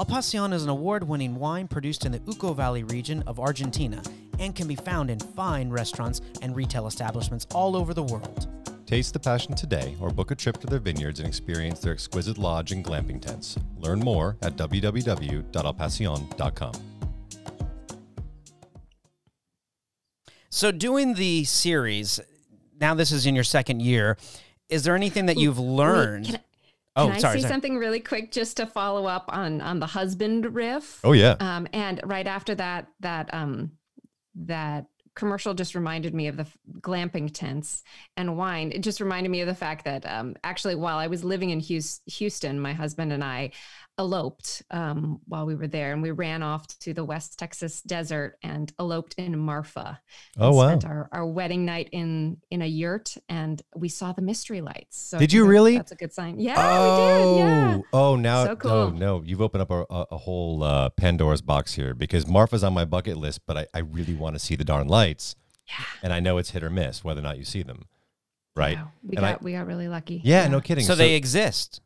[0.01, 4.03] El Pasión is an award winning wine produced in the Uco Valley region of Argentina
[4.39, 8.49] and can be found in fine restaurants and retail establishments all over the world.
[8.87, 12.39] Taste the passion today or book a trip to their vineyards and experience their exquisite
[12.39, 13.59] lodge and glamping tents.
[13.77, 16.73] Learn more at www.elpasion.com.
[20.49, 22.21] So, doing the series,
[22.81, 24.17] now this is in your second year,
[24.71, 26.25] is there anything that you've learned?
[26.25, 26.50] can I,
[26.97, 27.39] oh, can I sorry.
[27.39, 27.53] say sorry.
[27.53, 31.37] something really quick just to follow up on on the husband riff Oh, yeah.
[31.41, 33.73] Um, and right after that, that um,
[34.35, 37.83] that commercial just reminded me of the f- glamping tents
[38.17, 38.73] and wine.
[38.73, 41.61] It just reminded me of the fact that um, actually, while I was living in
[41.61, 43.51] Houston, my husband and I
[44.01, 48.39] eloped um, while we were there, and we ran off to the West Texas desert
[48.43, 50.01] and eloped in Marfa.
[50.39, 50.67] Oh, and wow.
[50.69, 54.97] Spent our, our wedding night in in a yurt, and we saw the mystery lights.
[54.99, 55.77] So Did you really?
[55.77, 56.41] That's a good sign.
[56.41, 57.47] Yeah, oh, we did.
[57.47, 57.79] Yeah.
[57.93, 61.75] oh, now, So oh no, you've opened up a, a, a whole uh, Pandora's box
[61.75, 64.65] here because Marfa's on my bucket list, but I, I really want to see the
[64.65, 65.37] darn lights,
[65.69, 65.85] Yeah.
[66.03, 67.85] and I know it's hit or miss whether or not you see them,
[68.57, 68.79] right?
[68.79, 68.93] Wow.
[69.03, 70.23] We And I- got we got really lucky.
[70.25, 70.85] Yeah, no kidding.
[70.87, 71.83] so, they exist.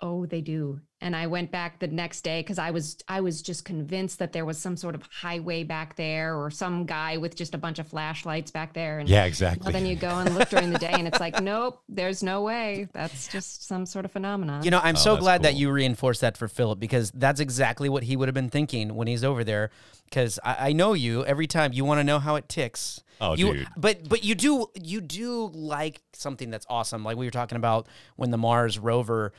[0.00, 0.80] Oh, they do.
[1.02, 4.32] And I went back the next day because I was I was just convinced that
[4.32, 7.78] there was some sort of highway back there or some guy with just a bunch
[7.78, 8.98] of flashlights back there.
[8.98, 9.64] And yeah, exactly.
[9.64, 12.42] well, then you go and look during the day and it's like, nope, there's no
[12.42, 12.86] way.
[12.92, 14.62] That's just some sort of phenomenon.
[14.62, 17.40] You know, I'm Oh, so that's glad that you reinforced that for Philip because that's
[17.40, 19.70] exactly what he would have been thinking when he's over there.
[20.04, 21.24] Because I, I know you.
[21.24, 23.02] Every time you want to know how it ticks.
[23.20, 23.68] Oh, you, dude.
[23.76, 27.04] But but you do you do like something that's awesome.
[27.04, 27.86] Like we were talking about
[28.16, 29.32] when the Mars rover,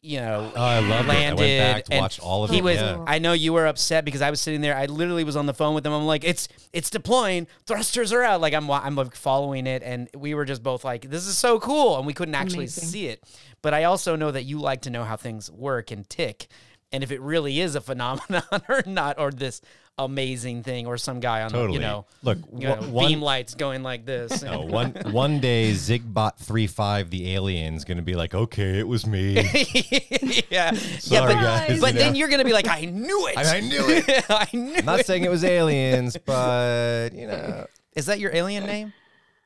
[0.00, 1.10] you know, Oh, I loved it.
[1.10, 1.40] I landed.
[1.42, 2.76] went back to and watch all of he it, was.
[2.76, 3.02] yeah.
[3.06, 4.76] I know you were upset because I was sitting there.
[4.76, 5.92] I literally was on the phone with him.
[5.92, 7.46] I'm like, it's it's deploying.
[7.66, 8.40] Thrusters are out.
[8.40, 11.58] Like I'm I'm like following it, and we were just both like, this is so
[11.58, 12.84] cool, and we couldn't actually Amazing.
[12.88, 13.24] see it.
[13.60, 16.46] But I also know that you like to know how things work and tick,
[16.92, 19.60] and if it really is a phenomenon or not, or this
[19.98, 21.66] amazing thing, or some guy on Totally.
[21.66, 24.42] the you know, Look, you know, one- beam lights going like this.
[24.42, 29.06] No, one one day Zigbot 3.5, the alien's going to be like, okay, it was
[29.06, 29.34] me.
[30.50, 33.36] yeah, yeah, Sorry, but, guys, but you then you're gonna be like, I knew it.
[33.36, 34.24] I- I knew it.
[34.30, 37.66] I knew I'm not saying it was aliens, but, you know.
[37.96, 38.92] Is that your alien name?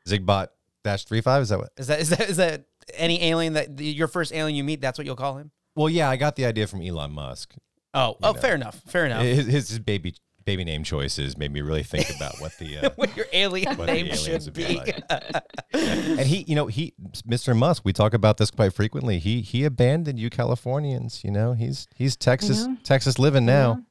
[0.06, 0.48] Zigbot
[0.84, 1.70] dash 3.5, is that what?
[1.76, 4.80] Is that is that is that any alien that your first alien you meet?
[4.80, 5.50] That's what you'll call him.
[5.74, 7.54] Well, yeah, I got the idea from Elon Musk.
[7.94, 8.40] Oh, oh, know.
[8.40, 8.80] fair enough.
[8.86, 9.22] Fair enough.
[9.22, 13.16] His, his baby baby name choices made me really think about what the uh, what
[13.16, 14.76] your alien What name aliens should be be.
[14.76, 15.02] like.
[15.72, 16.94] and he, you know, he,
[17.28, 17.56] Mr.
[17.56, 19.18] Musk, we talk about this quite frequently.
[19.18, 21.22] He he abandoned you Californians.
[21.24, 22.76] You know, he's he's Texas know.
[22.84, 23.82] Texas living now.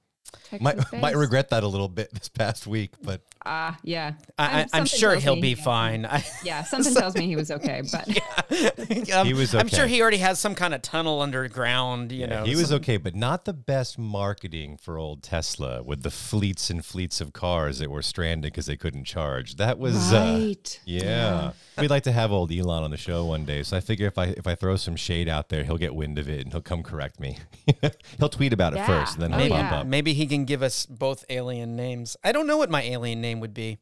[0.51, 1.01] Texas Might face.
[1.01, 4.13] might regret that a little bit this past week, but Ah, yeah.
[4.37, 6.05] I, I, I'm- I'm sure he'll me- be fine.
[6.05, 9.99] I, Yeah, something tells me he was okay, but Um, He was I'm sure he
[10.01, 12.11] already has some kind of tunnel underground.
[12.11, 12.97] You know, he was some- okay.
[12.97, 17.79] But not the best marketing for old Tesla with the fleets and fleets of cars
[17.79, 19.55] that were stranded because they couldn't charge.
[19.55, 20.79] That was uh, right.
[20.85, 21.53] Yeah.
[21.79, 23.63] We'd like to have old Elon on the show one day.
[23.63, 26.19] So I figure if I if I throw some shade out there, he'll get wind
[26.19, 27.37] of it and he'll come correct me.
[28.19, 28.85] he'll tweet about it Yeah.
[28.85, 29.87] first, and then Oh, he'll maybe pop up.
[29.87, 32.17] maybe he can give us both alien names.
[32.23, 33.80] I don't know what my alien name would be.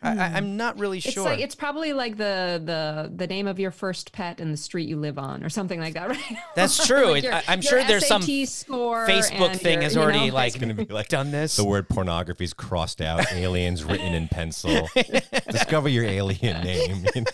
[0.00, 1.24] I, I, I'm not really It's sure.
[1.24, 4.88] like it's probably like the the the name of your first pet and the street
[4.88, 6.36] you live on, or something like that, right?
[6.54, 7.10] That's true.
[7.10, 10.28] Like your- I- I'm sure there's some SAT score Facebook thing your, has you already
[10.28, 11.56] know, like It's gonna be like done this.
[11.56, 14.88] the word pornography is crossed out, aliens written in pencil.
[15.50, 17.04] Discover your alien name.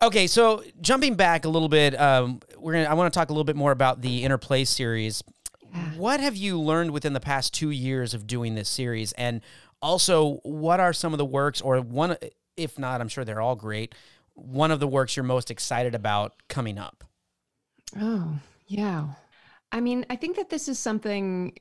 [0.00, 2.84] Okay, so jumping back a little bit, um, we're gonna.
[2.84, 5.24] I want to talk a little bit more about the Interplay series.
[5.96, 9.40] What have you learned within the past two years of doing this series, and
[9.80, 12.16] also what are some of the works, or one,
[12.56, 13.94] if not, I'm sure they're all great.
[14.34, 17.04] One of the works you're most excited about coming up.
[18.00, 19.08] Oh, yeah.
[19.72, 21.58] I mean, I think that this is something,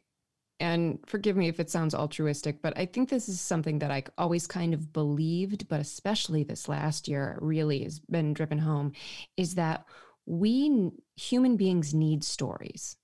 [0.60, 4.04] and forgive me if it sounds altruistic, but I think this is something that I
[4.18, 8.94] always kind of believed, but especially this last year really has been driven home
[9.36, 9.86] is that
[10.26, 12.98] we human beings need stories.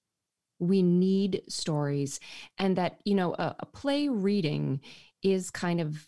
[0.68, 2.20] We need stories.
[2.58, 4.82] And that, you know, a, a play reading
[5.22, 6.08] is kind of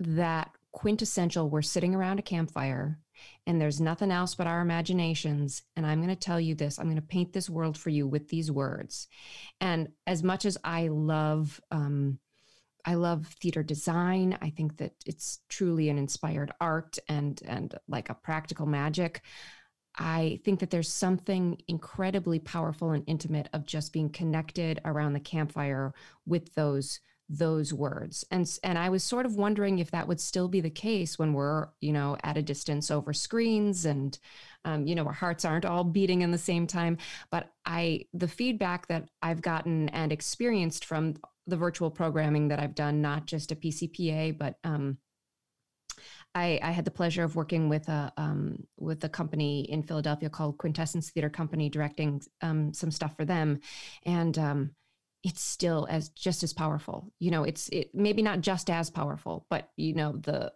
[0.00, 2.98] that quintessential we're sitting around a campfire
[3.46, 5.62] and there's nothing else but our imaginations.
[5.76, 8.06] And I'm going to tell you this I'm going to paint this world for you
[8.06, 9.08] with these words.
[9.60, 12.18] And as much as I love, um,
[12.84, 14.38] I love theater design.
[14.42, 19.22] I think that it's truly an inspired art and and like a practical magic.
[19.96, 25.20] I think that there's something incredibly powerful and intimate of just being connected around the
[25.20, 25.94] campfire
[26.26, 28.24] with those those words.
[28.30, 31.32] And and i was sort of wondering if that would still be the case when
[31.32, 34.18] we're you know at a distance over screens and
[34.64, 36.98] um, you know our hearts aren't all beating in the same time.
[37.30, 41.14] But i the feedback that i've gotten and experienced from
[41.46, 44.98] the virtual programming that i've done not just a pcpa but um,
[46.34, 50.28] I, I had the pleasure of working with a um, with a company in Philadelphia
[50.28, 53.60] called Quintessence Theater Company, directing um, some stuff for them,
[54.04, 54.70] and um,
[55.22, 57.12] it's still as just as powerful.
[57.20, 60.52] You know, it's it maybe not just as powerful, but you know the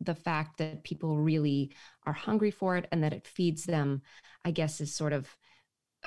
[0.00, 1.72] the fact that people really
[2.06, 4.02] are hungry for it and that it feeds them,
[4.44, 5.28] I guess, is sort of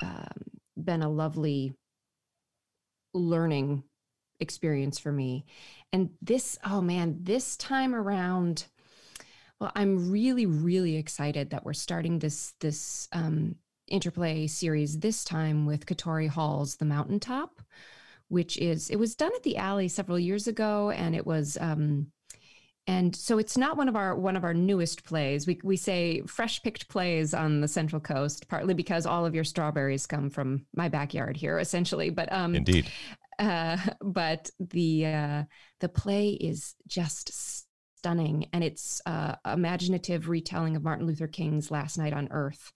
[0.00, 0.42] um,
[0.76, 1.74] been a lovely
[3.14, 3.84] learning
[4.40, 5.44] experience for me.
[5.92, 8.66] And this, oh man, this time around,
[9.62, 13.54] well, I'm really, really excited that we're starting this this um,
[13.86, 17.62] interplay series this time with Katori Hall's The Mountaintop,
[18.26, 21.56] which is it was done at the Alley several years ago, and it was.
[21.60, 22.08] Um,
[22.88, 25.46] and so it's not one of our one of our newest plays.
[25.46, 29.44] We we say fresh picked plays on the Central Coast, partly because all of your
[29.44, 32.10] strawberries come from my backyard here, essentially.
[32.10, 32.90] But um, Indeed.
[33.38, 35.42] uh, but the uh,
[35.78, 37.62] the play is just
[38.02, 42.72] stunning, and it's uh, imaginative retelling of Martin Luther King's Last Night on Earth.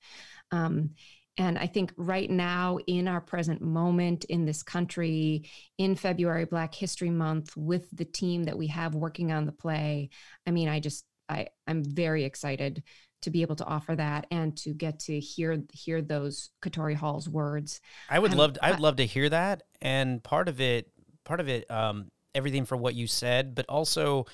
[0.52, 0.90] Um,
[1.36, 6.72] and I think right now, in our present moment in this country, in February Black
[6.72, 10.10] History Month, with the team that we have working on the play,
[10.46, 12.84] I mean, I just I I'm very excited
[13.22, 17.28] to be able to offer that and to get to hear hear those Katori Hall's
[17.28, 17.80] words.
[18.08, 20.92] I would I'm- love I would love to hear that, and part of it,
[21.24, 24.26] part of it, um, everything for what you said, but also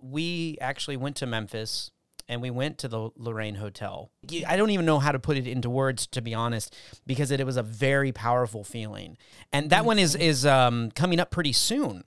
[0.00, 1.90] we actually went to Memphis
[2.28, 4.10] and we went to the Lorraine Hotel.
[4.46, 7.40] I don't even know how to put it into words, to be honest, because it,
[7.40, 9.16] it was a very powerful feeling,
[9.52, 12.04] and that one is is um, coming up pretty soon.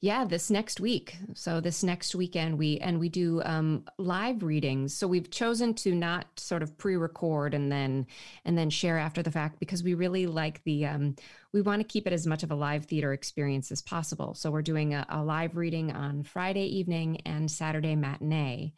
[0.00, 1.16] Yeah, this next week.
[1.34, 4.94] So this next weekend we and we do um live readings.
[4.94, 8.06] So we've chosen to not sort of pre-record and then
[8.44, 11.16] and then share after the fact because we really like the um
[11.52, 14.34] we want to keep it as much of a live theater experience as possible.
[14.34, 18.72] So we're doing a, a live reading on Friday evening and Saturday matinee.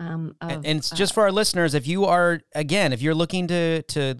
[0.00, 3.46] Um of, And, uh, just for our listeners, if you are again, if you're looking
[3.48, 4.16] to to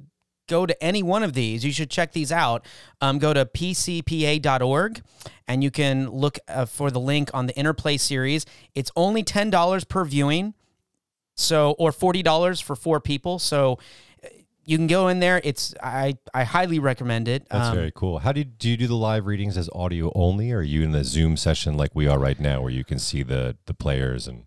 [0.47, 2.66] go to any one of these, you should check these out.
[3.01, 5.03] Um, go to pcpa.org
[5.49, 8.47] and you can look uh, for the link on the Interplay series.
[8.74, 10.55] It's only ten dollars per viewing,
[11.34, 13.38] so or forty dollars for four people.
[13.38, 13.78] So
[14.24, 14.28] uh,
[14.64, 15.40] you can go in there.
[15.45, 17.47] It's I I highly recommend it.
[17.51, 18.20] That's Um, very cool.
[18.20, 20.82] How do you, do you do the live readings as audio only, or are you
[20.82, 23.74] in the Zoom session like we are right now, where you can see the the
[23.74, 24.45] players and?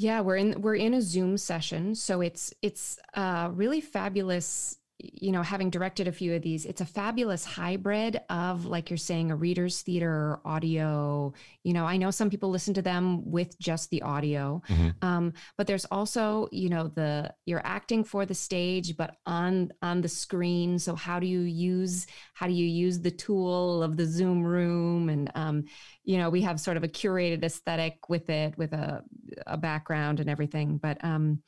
[0.00, 4.77] Yeah, we're in we're in a Zoom session, so it's it's uh, really fabulous.
[5.00, 8.96] You know, having directed a few of these, it's a fabulous hybrid of, like you're
[8.96, 11.32] saying, a reader's theater audio.
[11.62, 14.94] You know, I know some people listen to them with just the audio, Mhm.
[15.04, 20.00] um, but there's also, you know, the you're acting for the stage, but on on
[20.00, 20.80] the screen.
[20.80, 25.08] So how do you use how do you use the tool of the Zoom room
[25.10, 25.64] and um,
[26.02, 29.04] you know we have sort of a curated aesthetic with it with a
[29.46, 31.40] a background and everything but um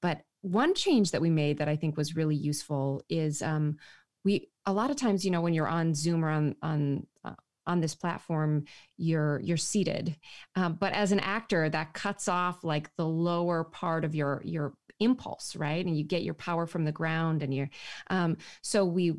[0.00, 3.76] but one change that we made that i think was really useful is um
[4.24, 7.34] we a lot of times you know when you're on zoom or on on uh,
[7.66, 8.64] on this platform
[8.96, 10.16] you're you're seated
[10.54, 14.72] um, but as an actor that cuts off like the lower part of your your
[15.00, 17.68] impulse right and you get your power from the ground and you're
[18.08, 19.14] um, so we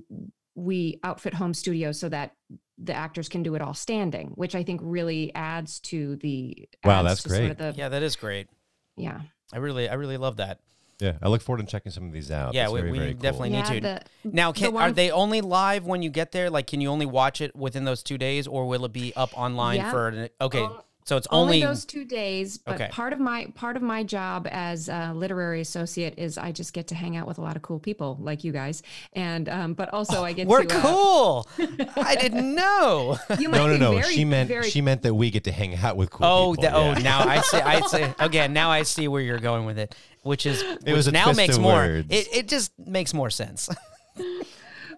[0.55, 2.31] we outfit home studio so that
[2.77, 7.03] the actors can do it all standing which i think really adds to the Wow,
[7.03, 7.73] that's to sort of great.
[7.73, 8.47] the, Yeah, that is great.
[8.95, 9.21] yeah
[9.53, 10.59] I really I really love that.
[10.99, 12.53] Yeah, I look forward to checking some of these out.
[12.55, 13.21] Yeah, That's we- very, we very cool.
[13.21, 13.79] definitely need yeah to.
[13.81, 16.49] the, Now, the are they only live when you get there?
[16.49, 19.29] Like, can you only watch it within those two days, or will it be up
[19.37, 19.91] online Yeah.
[19.91, 20.07] for?
[20.07, 21.65] An, okay, On- so it's only, only.
[21.65, 22.89] those two days but Okay.
[22.91, 26.87] part of my part of my job as a literary associate is i just get
[26.87, 28.83] to hang out with a lot of cool people like you guys
[29.13, 31.47] and um but also i get we're to uh, cool.
[31.95, 33.17] I didn't know.
[33.39, 33.91] you might No, no, be no.
[33.93, 36.55] very, she meant very she meant that we get to hang out with cool oh,
[36.55, 36.63] people.
[36.69, 37.57] the, oh, now I see.
[37.57, 38.05] I see.
[38.19, 41.25] Again, now I see where you're going with it, which is which was a now
[41.25, 41.73] twist makes of more.
[41.73, 42.07] words.
[42.09, 43.69] It it just makes more sense.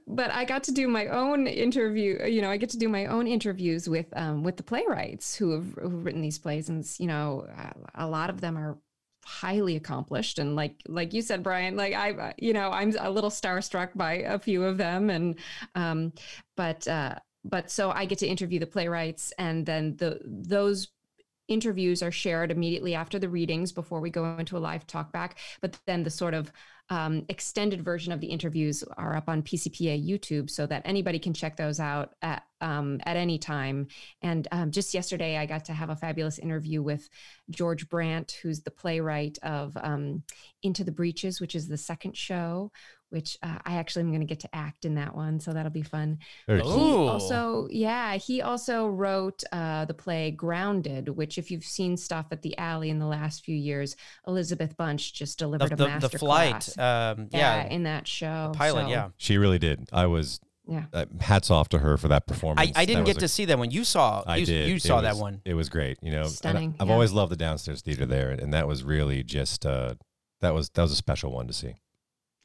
[0.09, 2.25] but I got to do my own interview.
[2.25, 5.51] You know, I get to do my own interviews with um, with the playwrights who
[5.51, 7.47] have who've written these plays, and you know,
[7.93, 8.77] a lot of them are
[9.25, 13.29] highly accomplished and like like you said brian like i you know i'm a little
[13.29, 15.35] starstruck by a few of them and
[15.75, 16.11] um
[16.57, 20.87] but uh but so i get to interview the playwrights and then the those
[21.49, 25.37] interviews are shared immediately after the readings before we go into a live talk back
[25.61, 26.51] but then the sort of
[26.91, 31.33] um, extended version of the interviews are up on PCPA YouTube so that anybody can
[31.33, 33.87] check those out at, um, at any time.
[34.23, 37.07] And um, just yesterday, I got to have a fabulous interview with
[37.51, 40.23] George Brant, who's the playwright of um,
[40.63, 42.71] Into the Breeches, which is the second show,
[43.09, 45.39] which uh, I actually am going to get to act in that one.
[45.39, 46.19] So that'll be fun.
[46.47, 46.63] Very Oh.
[46.63, 47.03] cool.
[47.05, 52.27] He also, yeah, he also wrote uh, the play Grounded, which, if you've seen stuff
[52.31, 53.95] at the Alley in the last few years,
[54.27, 56.51] Elizabeth Bunch just The, delivered a the, master the flight.
[56.75, 56.77] class.
[57.17, 58.51] Um, yeah, yeah, in that show.
[58.55, 58.83] pilot.
[58.83, 59.09] So, yeah.
[59.17, 59.89] She really did.
[59.91, 60.85] I was yeah.
[60.93, 62.71] uh, hats off to her for that performance.
[62.75, 63.71] I, I didn't That get a- to see that one.
[63.71, 64.23] You saw.
[64.27, 64.69] I you, did.
[64.69, 65.41] You It saw that one.
[65.45, 65.97] It was great.
[66.03, 66.93] You know, and I- Stunning, I've yeah.
[66.93, 69.95] always loved the downstairs theater there, and that was really just uh,
[70.41, 71.73] that was that was a special one to see.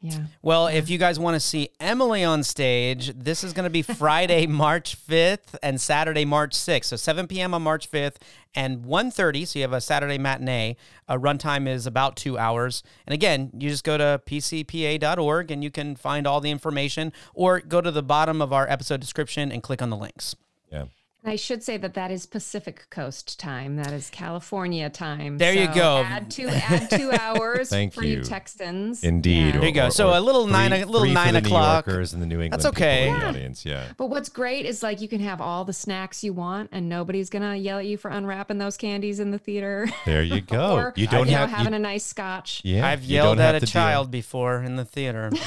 [0.05, 0.27] Yeah.
[0.43, 3.81] Well, if you guys want to see Emily on stage, this is going to be
[3.81, 6.85] Friday, March 5th and Saturday, March 6th.
[6.85, 7.55] So 7 p.m.
[7.55, 8.17] on March 5th
[8.55, 10.77] and 1.30, so you have a Saturday matinee.
[11.09, 12.83] Uh, runtime is about two hours.
[13.07, 17.61] And again, you just go to pcpa.org and you can find all the information or
[17.61, 20.37] go to the bottom of our episode description and click on the links.
[20.71, 20.85] Yeah.
[21.25, 23.77] And I should say that that is Pacific Coast time.
[23.77, 25.39] That is California time.
[25.39, 26.03] There you go.
[26.07, 28.23] Add two, add two hours Thank for you, you.
[28.23, 29.03] Texans.
[29.03, 29.47] Indeed.
[29.55, 29.59] Yeah.
[29.61, 29.89] There you go.
[29.89, 31.87] So a little nine- a little three for nine the o'clock.
[31.87, 33.09] New Yorkers and the New England That's okay.
[33.09, 33.29] in the Yeah.
[33.29, 33.65] audience.
[33.65, 33.85] Yeah.
[33.97, 37.31] But what's great is like you can have all the snacks you want, and nobody's
[37.31, 39.89] gonna yell at you for unwrapping those candies in the theater.
[40.05, 40.75] There you go.
[40.77, 42.61] or you don't you have know, having you, a nice scotch.
[42.65, 42.87] yeah.
[42.87, 45.31] I've yelled at a to deal- child before in the theater.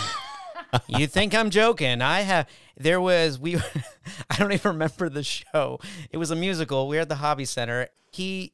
[0.87, 2.01] you think I'm joking?
[2.01, 2.47] I have.
[2.75, 3.55] There was we.
[4.29, 5.79] I don't even remember the show.
[6.11, 6.87] It was a musical.
[6.87, 7.87] We were at the Hobby Center.
[8.11, 8.53] He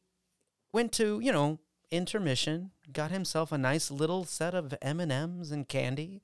[0.72, 1.60] went to you know
[1.92, 6.22] intermission, got himself a nice little set of M and M's and candy,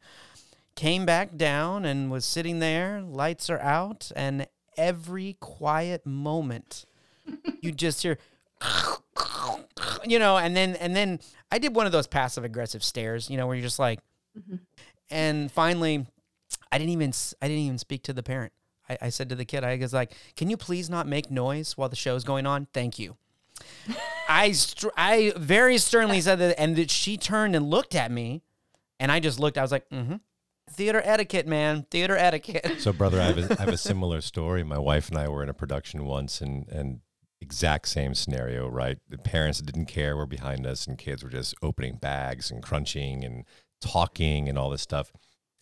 [0.75, 3.01] came back down and was sitting there.
[3.01, 6.85] Lights are out, and every quiet moment,
[7.61, 8.17] you just hear
[10.05, 11.19] you know, and then and then
[11.51, 13.99] I did one of those passive aggressive stares, you know, where you're just like,
[14.37, 14.57] mm-hmm.
[15.09, 16.05] And finally,
[16.71, 18.53] I didn't even I didn't even speak to the parent.
[18.89, 21.77] I, I said to the kid, I was like, "Can you please not make noise
[21.77, 22.67] while the show's going on?
[22.73, 23.17] Thank you."
[24.29, 28.41] I str- I very sternly said that, and that she turned and looked at me,
[28.99, 29.57] and I just looked.
[29.57, 30.15] I was like, "Mm-hmm."
[30.71, 31.87] Theater etiquette, man.
[31.89, 32.75] Theater etiquette.
[32.79, 34.63] So, brother, I have, a, I have a similar story.
[34.63, 37.01] My wife and I were in a production once, and and
[37.41, 38.99] exact same scenario, right?
[39.09, 43.23] The parents didn't care were behind us, and kids were just opening bags and crunching
[43.23, 43.45] and
[43.81, 45.11] talking and all this stuff.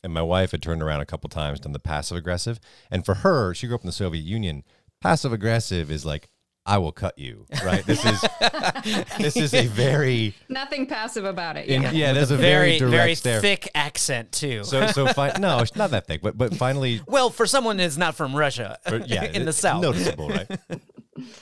[0.03, 2.59] And my wife had turned around a couple times, done the passive aggressive,
[2.91, 4.63] and for her, she grew up in the Soviet Union.
[5.01, 6.29] Passive aggressive is like
[6.65, 7.45] I will cut you.
[7.63, 7.85] Right.
[7.85, 8.21] This is
[9.17, 11.67] this is a very Nothing passive about it.
[11.67, 11.91] in, Yeah.
[11.91, 12.13] yeah.
[12.13, 13.39] There's a very, very very stare.
[13.41, 14.63] thick accent too.
[14.65, 16.21] So so fi- no, it's not that thick.
[16.21, 19.57] But but finally, well, for someone that's not from Russia, But yeah, in the it's
[19.59, 19.81] south.
[19.81, 20.49] noticeable, right?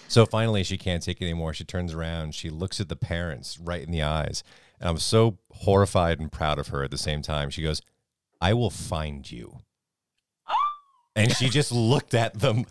[0.08, 1.54] so finally, she can't take it anymore.
[1.54, 2.36] She turns around.
[2.36, 4.44] She looks at the parents right in the eyes,
[4.80, 7.50] and I'm so horrified and proud of her at the same time.
[7.50, 7.82] She goes,
[8.42, 9.65] "I will find you."
[11.18, 12.66] And she just looked at them,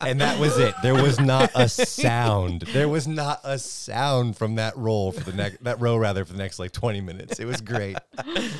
[0.00, 0.72] and that was it.
[0.84, 2.62] There was not a sound.
[2.72, 6.32] There was not a sound from that roll for the next that row rather for
[6.32, 7.40] the next like twenty minutes.
[7.40, 7.96] It was great.
[8.16, 8.50] I,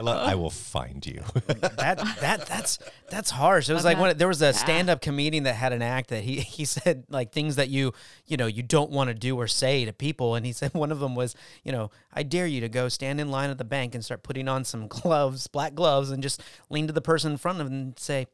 [0.00, 1.22] love, I will find you.
[1.46, 2.78] that that that's
[3.10, 3.68] that's harsh.
[3.68, 6.40] It was like when there was a stand-up comedian that had an act that he
[6.40, 7.92] he said like things that you
[8.26, 10.90] you know you don't want to do or say to people, and he said one
[10.90, 13.64] of them was you know I dare you to go stand in line at the
[13.64, 17.32] bank and start putting on some gloves, black gloves, and just lean to the person
[17.32, 18.26] in front of them and say,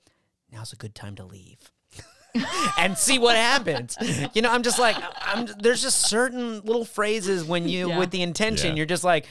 [0.53, 1.59] "Now's a good time to leave."
[2.79, 3.97] and see what happens.
[4.35, 7.99] You know, I'm just like, I'm, there's just certain little phrases when you, Yeah.
[7.99, 8.75] with the intention, Yeah.
[8.77, 9.27] you're just like,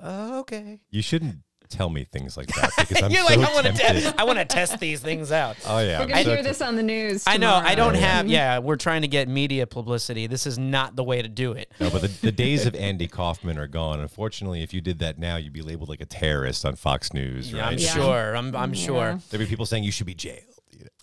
[0.00, 0.80] oh, okay.
[0.90, 1.36] You shouldn't
[1.74, 4.02] tell me things like that because I'm You're so like, I want to, tempted.
[4.12, 5.56] te- I want to test these things out.
[5.66, 6.50] Oh yeah, We're I'm gonna so hear tempted.
[6.50, 7.24] this on the news.
[7.26, 7.52] I know.
[7.54, 8.26] I don't have.
[8.26, 10.26] Yeah, we're trying to get media publicity.
[10.26, 11.70] This is not the way to do it.
[11.80, 14.00] No, but the, the days of Andy Kaufman are gone.
[14.00, 17.52] Unfortunately, if you did that now, you'd be labeled like a terrorist on Fox News,
[17.54, 17.78] I'm?
[17.78, 17.88] Yeah.
[17.90, 18.36] sure.
[18.36, 18.54] I'm.
[18.56, 18.84] I'm Yeah.
[18.86, 19.20] sure.
[19.30, 20.40] There'd be people saying you should be jailed.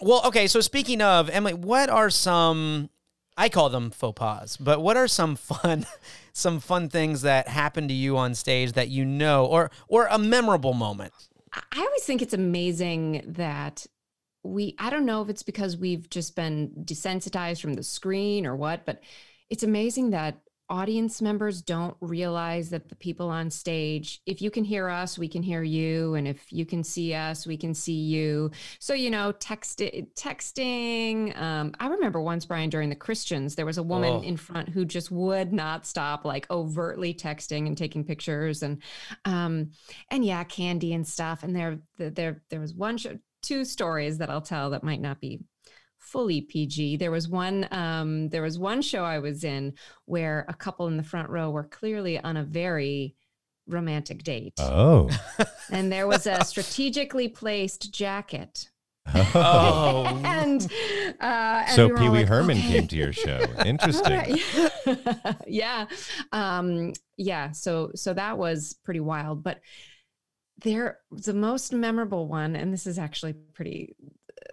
[0.01, 0.47] Well, okay.
[0.47, 2.89] So speaking of Emily, what are some?
[3.37, 5.85] I call them faux pas, but what are some fun,
[6.33, 10.17] some fun things that happen to you on stage that you know, or or a
[10.17, 11.13] memorable moment?
[11.53, 13.85] I I always think it's amazing that
[14.43, 18.55] we, I don't know if it's because we've just been desensitized from the screen or
[18.55, 19.01] what, but
[19.49, 20.41] it's amazing that
[20.71, 25.27] audience members don't realize that the people on stage, if you can hear us, we
[25.27, 26.15] can hear you.
[26.15, 28.49] And if you can see us, we can see you.
[28.79, 31.37] So, you know, text, texting.
[31.39, 34.21] Um, I remember once, Brian, during the Christians, there was a woman Oh.
[34.21, 38.63] in front who just would not stop, like overtly texting and taking pictures.
[38.63, 38.81] And,
[39.25, 39.71] um,
[40.09, 41.43] and yeah, candy and stuff.
[41.43, 45.19] And there, there, there was one show, two stories that I'll tell that might not
[45.19, 45.41] be
[46.11, 46.97] fully PG.
[46.97, 49.73] There was one, um, there was one show I was in
[50.05, 53.15] where a couple in the front row were clearly on a very
[53.67, 55.09] romantic date, Oh,
[55.71, 58.69] and there was a strategically placed jacket.
[59.13, 60.63] Oh, and,
[61.19, 63.39] uh, and so we Pee Wee like, Herman "Okay." came to your show.
[63.65, 64.37] Interesting.
[64.85, 65.33] yeah.
[65.47, 65.85] yeah.
[66.31, 67.51] Um, yeah.
[67.51, 69.59] So, so that was pretty wild, but
[70.63, 73.95] there the most memorable one, and this is actually pretty,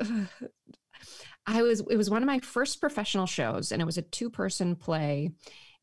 [1.48, 4.28] I was, it was one of my first professional shows and it was a two
[4.28, 5.32] person play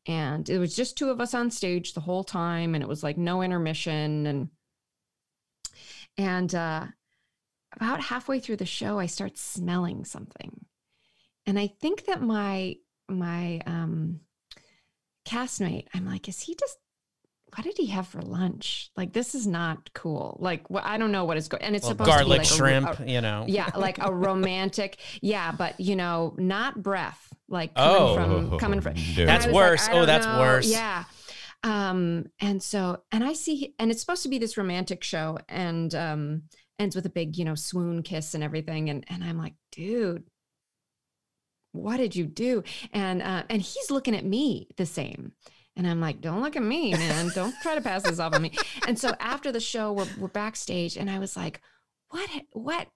[0.06, 2.74] and it was just two of us on stage the whole time.
[2.74, 4.48] And it was like no intermission and,
[6.16, 6.86] and, uh,
[7.72, 10.64] about halfway through the show, I start smelling something.
[11.46, 12.76] And I think that my
[13.08, 14.20] my um
[15.26, 16.78] castmate, I'm like, is he just
[17.54, 18.90] what did he have for lunch?
[18.96, 20.36] Like this is not cool.
[20.40, 22.38] Like what I don't know what is going and it's well, supposed garlic to be
[22.38, 23.00] like a shrimp.
[23.00, 23.44] a- you know.
[23.48, 28.14] yeah, like a romantic, yeah, but you know, not breath, like coming Oh.
[28.50, 28.94] from coming from.
[28.94, 29.26] No.
[29.26, 29.88] That's was like, worse.
[29.90, 30.38] Oh, that's know.
[30.40, 30.70] worse.
[30.70, 31.04] Yeah.
[31.62, 35.92] Um, and so, and I see, and it's supposed to be this romantic show, and
[35.94, 36.42] um,
[36.78, 40.24] ends with a big, you know, swoon kiss and everything, and and I'm like, dude,
[41.72, 42.62] what did you do?
[42.92, 45.32] And uh, and he's looking at me the same.
[45.76, 47.30] And I'm like, don't look at me, man.
[47.34, 48.52] Don't try to pass this off on me.
[48.86, 51.60] And so after the show, we're, we're backstage, and I was like,
[52.08, 52.88] what, what,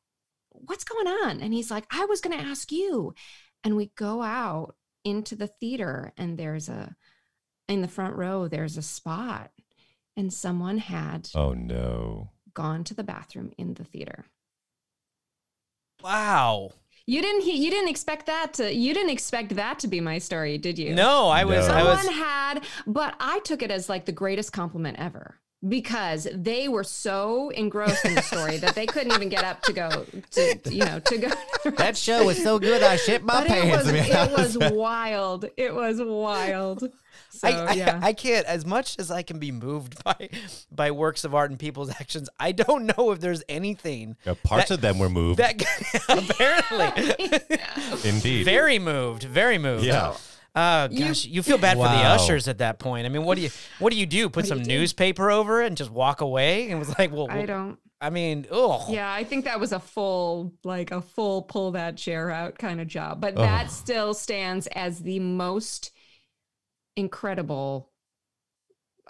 [0.51, 1.41] what's going on?
[1.43, 3.14] And he's like, I was going to ask you.
[3.62, 4.74] And we go out
[5.05, 6.97] into the theater, and there's a,
[7.68, 9.51] in the front row, there's a spot,
[10.16, 12.31] and someone had Oh no.
[12.55, 14.24] gone to the bathroom in the theater.
[16.03, 16.70] Wow.
[17.11, 20.19] You didn't, he, you didn't expect that to, you didn't expect that to be my
[20.19, 20.95] story, did you?
[20.95, 21.67] No, I was.
[21.67, 21.75] No.
[21.75, 22.03] I was.
[22.03, 26.85] Someone had, but I took it as like the greatest compliment ever because they were
[26.85, 30.85] so engrossed in the story that they couldn't even get up to go to, you
[30.85, 31.31] know, to go.
[31.77, 33.85] That show was so good, I shit my but it pants.
[33.85, 35.45] was, it was wild.
[35.59, 36.91] It was wild.
[37.33, 38.01] So, I, I, yeah.
[38.03, 40.31] I can't as much as I can be moved by
[40.73, 42.29] by works of art and people's actions.
[42.41, 45.39] I don't know if there's anything Yeah, parts that- of them were moved.
[45.39, 45.63] that
[46.09, 47.49] apparently
[48.09, 48.45] Indeed.
[48.45, 49.85] very moved, very moved.
[49.85, 50.15] Yeah.
[50.57, 52.14] Oh gosh, you, feel bad for the Wow.
[52.14, 53.07] ushers at that point.
[53.07, 54.28] I mean, what do you what do you do?
[54.28, 54.70] Put do some you do?
[54.78, 56.64] newspaper over it and just walk away?
[56.64, 57.78] And it was like, well, I well, don't.
[58.01, 61.98] I mean, oh, Yeah, I think that was a full, like a full pull that
[61.98, 63.20] chair out kind of job.
[63.20, 65.90] But that still stands as the most
[66.96, 67.90] incredible,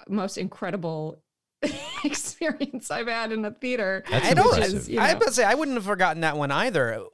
[0.08, 1.22] most incredible
[2.04, 4.04] experience I've had in a theater.
[4.10, 4.58] That's I don't.
[4.58, 7.04] Which is, you I know- would say I wouldn't have forgotten that one either.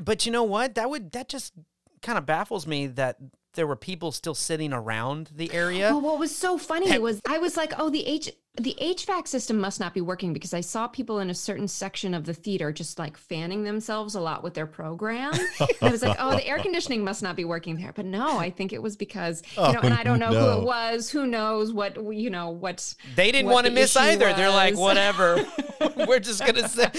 [0.00, 0.76] But you know what?
[0.76, 1.52] That would that just
[2.00, 3.18] kind of baffles me that
[3.58, 5.90] there were people still sitting around the area.
[5.90, 8.30] Well, what was so funny was I was like, oh, the H
[8.60, 12.14] the HVAC system must not be working because I saw people in a certain section
[12.14, 15.32] of the theater just like fanning themselves a lot with their program.
[15.34, 17.92] and I was like, oh, the air conditioning must not be working there.
[17.94, 20.52] But no, I think it was because, you know, Oh, and I don't know no.
[20.54, 21.10] who it was.
[21.10, 22.94] Who knows what, you know, what.
[23.16, 24.32] They didn't what want to miss issue either.
[24.34, 25.44] They're like, whatever.
[26.08, 26.90] We're just gonna say,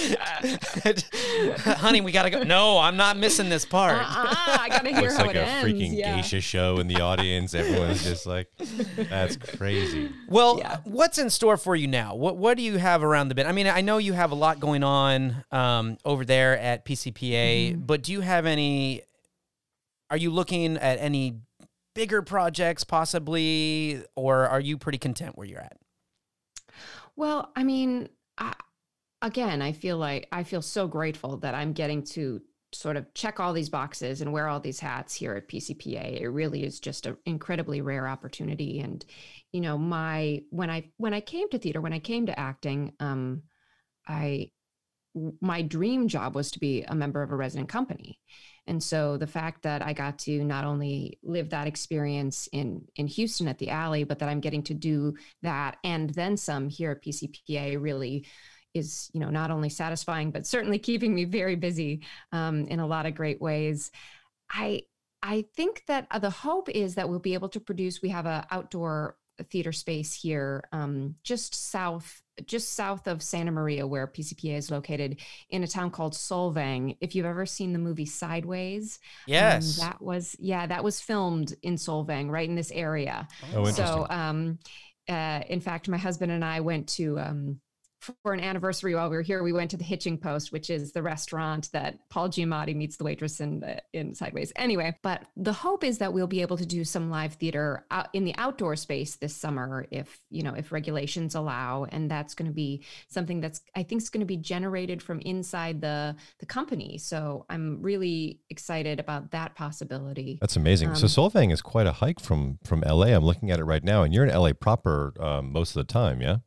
[1.57, 2.43] honey, we gotta go.
[2.43, 3.97] No, I'm not missing this part.
[3.99, 5.67] Ah, I got to hear Looks how like it a ends.
[5.73, 6.15] freaking yeah.
[6.15, 7.53] geisha show in the audience.
[7.53, 8.47] Everyone's just like,
[8.95, 10.11] that's crazy.
[10.27, 10.77] Well, Yeah.
[10.85, 12.15] what's in store for you now?
[12.15, 13.47] What What do you have around the bend?
[13.47, 17.71] I mean, I know you have a lot going on um, over there at PCPA,
[17.71, 17.81] Mm-hmm.
[17.81, 19.01] but do you have any?
[20.09, 21.35] Are you looking at any
[21.95, 25.77] bigger projects, possibly, or are you pretty content where you're at?
[27.15, 28.53] Well, I mean, I,
[29.21, 32.41] again, I feel like I feel so grateful that I'm getting to
[32.71, 36.21] sort of check all these boxes and wear all these hats here at PCPA.
[36.21, 38.79] It really is just an incredibly rare opportunity.
[38.79, 39.03] And,
[39.51, 42.93] you know, my when I when I came to theater, when I came to acting,
[42.99, 43.43] um,
[44.07, 44.51] I
[45.41, 48.19] my dream job was to be a member of a resident company.
[48.67, 53.07] And so the fact that I got to not only live that experience in in
[53.07, 56.91] Houston at the alley, but that I'm getting to do that and then some here
[56.91, 58.27] at PCPA really
[58.73, 62.01] is you know not only satisfying but certainly keeping me very busy
[62.31, 63.91] um, in a lot of great ways.
[64.49, 64.83] I
[65.21, 68.01] I think that uh, the hope is that we'll be able to produce.
[68.01, 69.17] We have an outdoor
[69.51, 75.19] theater space here, um, just south just south of Santa Maria, where PCPA is located,
[75.49, 76.95] in a town called Solvang.
[77.01, 79.77] If you've ever seen the movie Sideways, um, Yes.
[79.77, 83.27] that was yeah, that was filmed in Solvang, right in this area.
[83.53, 83.85] Oh, interesting.
[83.85, 84.59] So, um,
[85.07, 87.59] uh, in fact, my husband and I went to um,
[87.99, 89.43] for an anniversary while we were here.
[89.43, 93.03] We went to the Hitching Post, which is the restaurant that Paul Giamatti meets the
[93.03, 94.51] waitress in the, in Sideways.
[94.55, 98.07] Anyway, but the hope is that we'll be able to do some live theater out
[98.13, 102.47] in the outdoor space this summer, if you know if regulations allow, and that's going
[102.47, 106.45] to be something that's I think is going to be generated from inside the the
[106.45, 106.97] company.
[106.97, 110.37] So I'm really excited about that possibility.
[110.41, 110.95] That's amazing.
[110.95, 113.07] so Um, Solvang is quite a hike from from LA.
[113.07, 115.91] I'm looking at it right now, and you're in LA proper um, most of the
[115.91, 116.37] time, yeah?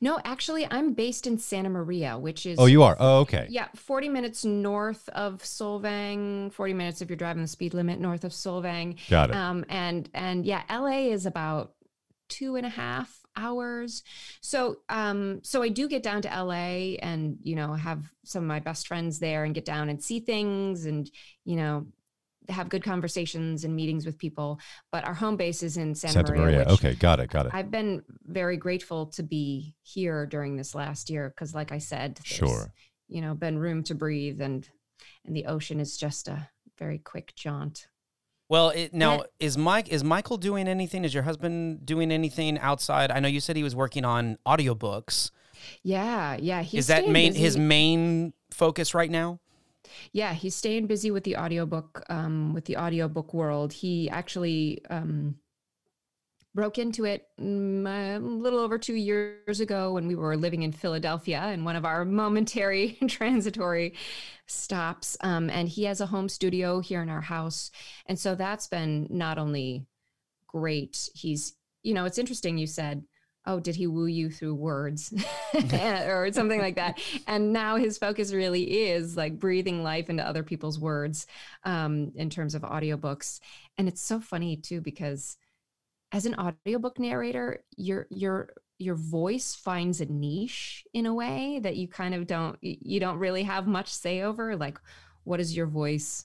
[0.00, 2.96] No, actually, I'm based in Santa Maria, which is Oh, you are.
[2.98, 3.46] Oh, okay.
[3.50, 8.24] yeah, 40 minutes north of Solvang, 40 minutes if you're driving the speed limit north
[8.24, 8.96] of Solvang.
[9.08, 9.36] Got it.
[9.36, 11.72] Um, and and yeah, LA is about
[12.28, 14.02] two and a half hours.
[14.40, 18.48] So um, so I do get down to LA and you know have some of
[18.48, 21.10] my best friends there and get down and see things and
[21.44, 21.86] you know
[22.50, 24.58] have good conversations and meetings with people.
[24.92, 26.42] But our home base is in Santa, Santa Maria.
[26.58, 26.68] Maria.
[26.70, 27.30] Okay, got it.
[27.30, 27.52] Got it.
[27.54, 32.20] I've been very grateful to be here during this last year because, like I said,
[32.24, 32.72] Sure.
[33.08, 34.68] you know, been room to breathe, and
[35.24, 36.48] and the ocean is just a
[36.78, 37.86] very quick jaunt.
[38.48, 39.22] Well, it, now Yeah.
[39.38, 41.04] is Mike is Michael doing anything?
[41.04, 43.10] Is your husband doing anything outside?
[43.12, 45.30] I know you said he was working on audiobooks.
[45.82, 46.62] Yeah, yeah.
[46.62, 49.40] He's is that staying main his main focus right now?
[50.12, 53.72] Yeah, he's staying busy with the audiobook, um, with the audiobook world.
[53.72, 55.36] He actually um,
[56.54, 60.72] broke into it mm, a little over two years ago when we were living in
[60.72, 63.94] Philadelphia in one of our momentary transitory
[64.46, 65.16] stops.
[65.20, 67.70] Um, and he has a home studio here in our house.
[68.06, 69.86] And so that's been not only
[70.46, 73.04] great, he's, you know, it's interesting you said,
[73.46, 75.12] oh, did he woo you through words
[75.72, 77.00] or something like that?
[77.26, 81.26] And now his focus really is like breathing life into other people's words
[81.64, 83.40] um, in terms of audiobooks.
[83.78, 85.36] And it's so funny too, because
[86.12, 91.76] as an audiobook narrator, your your your voice finds a niche in a way that
[91.76, 94.56] you kind of don't you don't really have much say over.
[94.56, 94.78] Like,
[95.24, 96.24] what is your voice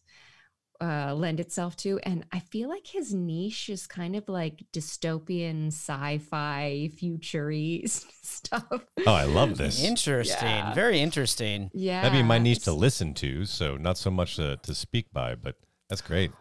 [0.81, 1.99] uh, lend itself to?
[2.03, 7.83] And I feel like his niche is kind of like dystopian, sci-fi, futury
[8.23, 8.65] stuff.
[8.71, 9.83] Oh, I love this.
[9.83, 10.73] Interesting, Yeah.
[10.73, 11.69] very interesting.
[11.73, 15.07] Yeah, That'd be my niche to listen to, so not so much to, to speak
[15.13, 15.55] by, but
[15.89, 16.31] that's great.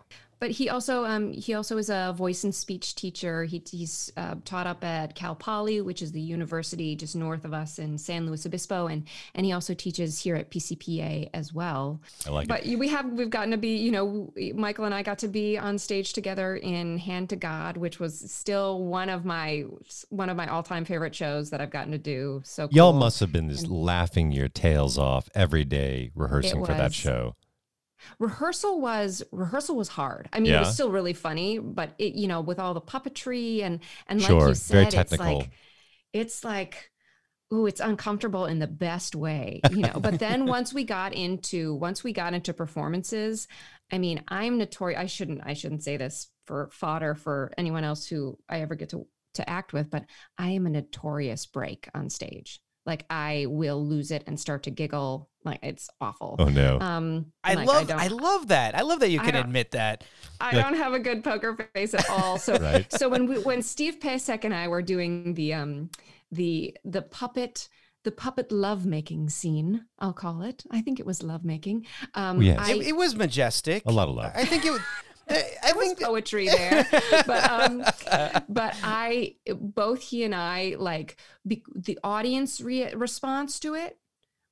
[0.45, 3.45] But he also um, he also is a voice and speech teacher.
[3.45, 7.55] He, he's uh, taught up at Cal Poly, which is the university just north of
[7.55, 11.99] us in San Luis Obispo, and and he also teaches here at PCPA as well.
[12.27, 12.79] I like But it.
[12.79, 15.79] we have we've gotten to be you know Michael and I got to be on
[15.79, 19.65] stage together in Hand to God, which was still one of my
[20.11, 22.43] one of my all time favorite shows that I've gotten to do.
[22.45, 26.93] So Y'all must have been just laughing your tails off every day rehearsing for that
[26.93, 27.35] show.
[28.19, 30.29] Rehearsal was rehearsal was hard.
[30.33, 33.63] I mean, it was still really funny, but it you know with all the puppetry
[33.63, 35.51] and and like Sure, you very said, it's like
[36.13, 36.91] it's like
[37.53, 40.01] ooh, it's uncomfortable in the best way, you know.
[40.01, 43.49] but then once we got into once we got into performances,
[43.93, 45.01] I mean, I'm notorious.
[45.01, 48.91] I shouldn't I shouldn't say this for fodder for anyone else who I ever get
[48.91, 50.05] to to act with, but
[50.39, 52.61] I am a notorious break on stage.
[52.87, 55.31] Like I will lose it and start to giggle.
[55.45, 56.37] Like it's awful.
[56.39, 56.79] Oh no.
[56.81, 58.75] Um, I like, love don't- I, love that.
[58.75, 60.03] I love that you can admit that.
[60.41, 62.39] I Like- don't have a good poker face at all.
[62.39, 62.91] So Right.
[62.93, 65.91] so when we when Steve Pasek and I were doing the um
[66.33, 67.69] the the puppet
[68.05, 70.63] the puppet lovemaking scene, I'll call it.
[70.71, 71.87] I think it was lovemaking.
[72.15, 72.59] Um Yes.
[72.61, 73.83] I, It, it was majestic.
[73.87, 74.33] A lot of love.
[74.35, 74.71] I think it.
[74.73, 74.81] would-
[75.27, 75.33] I
[75.63, 76.87] there was think poetry there
[77.27, 77.83] but um
[78.51, 81.17] but i both he and i like
[81.49, 83.97] be, the audience re- response to it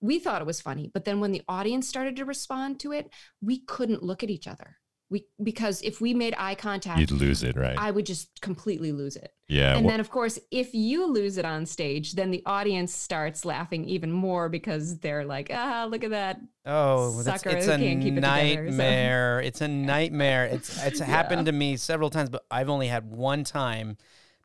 [0.03, 3.09] we thought it was funny but then when the audience started to respond to it
[3.41, 4.77] we couldn't look at each other
[5.09, 7.77] we because if we made eye contact You'd lose it, right?
[7.79, 9.75] i would just completely lose it yeah.
[9.77, 13.45] and well- then of course if you lose it on stage then the audience starts
[13.45, 17.77] laughing even more because they're like ah look at that Oh, sucker it's who a
[17.79, 19.41] can't keep it together, so- nightmare.
[19.41, 20.45] It's a nightmare.
[20.47, 23.97] It's it's happened to me several times, but I've only had one time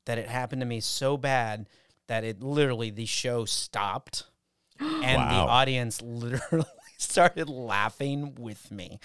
[0.06, 1.68] that it happened to me so bad
[2.08, 4.24] that it literally the show stopped
[4.80, 6.66] and the audience literally
[7.00, 9.00] started laughing with me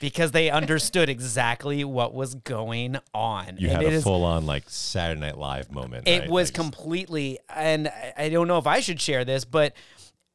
[0.00, 3.56] because they understood exactly what was going on.
[3.58, 6.08] you And had it a is- full on like Saturday Night Live moment.
[6.08, 6.30] it right?
[6.30, 9.74] was Like, completely, and I- I don't know if I should share this, but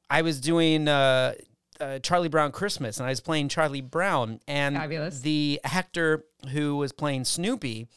[0.09, 1.33] I was doing uh,
[1.79, 5.21] uh, Charlie Brown Christmas, and I was playing Charlie Brown, and Fabulous.
[5.21, 7.87] the actor who was playing Snoopy,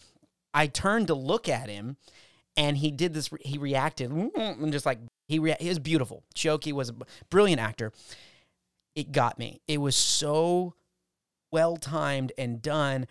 [0.55, 1.97] I turned to look at him,
[2.57, 3.29] and he did this.
[3.41, 6.23] He reacted and just like he rea- he was beautiful.
[6.35, 6.95] Choki was a
[7.31, 7.93] brilliant actor.
[8.95, 9.61] It got me.
[9.67, 10.75] It was so
[11.51, 13.07] well timed and done.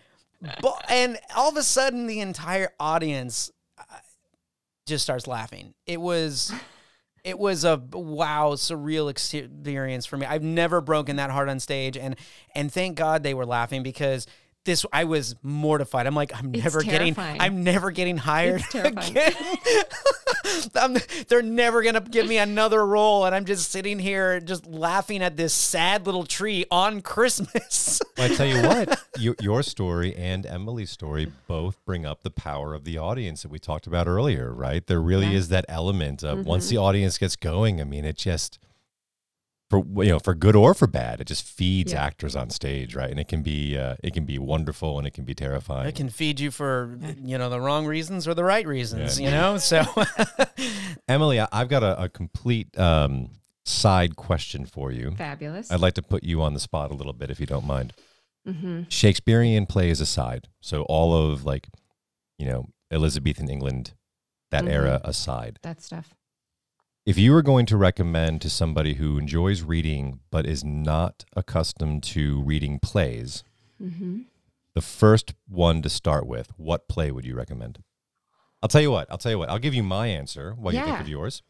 [0.60, 3.84] But, and all of a sudden, the entire audience uh,
[4.86, 5.72] just starts laughing.
[5.86, 6.52] It was,
[7.24, 10.26] it was a wow, surreal experience for me.
[10.26, 12.16] I've never broken that hard on stage, and
[12.54, 14.26] and thank God they were laughing because
[14.64, 16.06] this I was mortified.
[16.06, 17.14] I'm like, I'm It's never getting.
[17.18, 19.34] I'm never getting hired again.
[20.74, 20.96] I'm-
[21.28, 25.36] they're never gonna give me another role, and I'm just sitting here just laughing at
[25.36, 28.00] this sad little tree on Christmas.
[28.16, 32.30] Well, I tell you what, your, your story and Emily's story both bring up the
[32.30, 34.86] power of the audience that we talked about earlier, right?
[34.86, 35.38] There really Yeah.
[35.38, 36.76] is that element of once Mm-hmm.
[36.76, 38.60] the audience gets going, I mean, it just
[39.82, 42.04] for you know for good or for bad, it just feeds Yeah.
[42.04, 43.10] actors on stage, right?
[43.10, 45.86] And it can be uh, it can be wonderful and it can be terrifying.
[45.88, 49.26] It can feed you for you know the wrong reasons or the right reasons, Yeah.
[49.26, 49.58] you know.
[49.58, 49.82] So
[51.08, 53.30] Emily, I, I've got a, a complete um,
[53.64, 55.12] side question for you.
[55.16, 57.66] fabulous I'd like to put you on the spot a little bit, if you don't
[57.66, 57.92] mind.
[58.46, 58.82] mm-hmm.
[58.88, 61.68] Shakespearean plays aside, so all of like,
[62.38, 63.92] you know, Elizabethan England,
[64.50, 64.72] that Mhm.
[64.72, 66.14] era aside, that stuff
[67.06, 72.02] if you were going to recommend to somebody who enjoys reading but is not accustomed
[72.02, 73.44] to reading plays,
[73.78, 74.22] hmm
[74.74, 77.84] the first one to start with, what play would you recommend?
[78.60, 79.06] I'll tell you what.
[79.08, 79.48] I'll tell you what.
[79.48, 81.42] I'll give you my answer while you think of yours.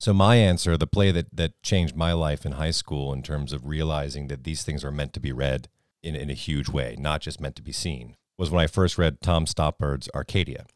[0.00, 3.52] So my answer, the play that that changed my life in high school in terms
[3.52, 5.68] of realizing that these things are meant to be read
[6.02, 8.96] in, in a huge way, not just meant to be seen, was when I first
[8.96, 10.66] read Tom Stoppard's Arcadia.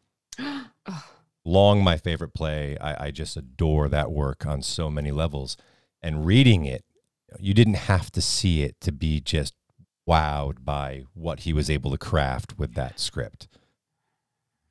[1.50, 2.76] Long my favorite play.
[2.80, 5.56] I, I just adore that work on so many levels.
[6.00, 6.84] And reading it,
[7.40, 9.54] you didn't have to see it to be just
[10.08, 13.48] wowed by what he was able to craft with that script.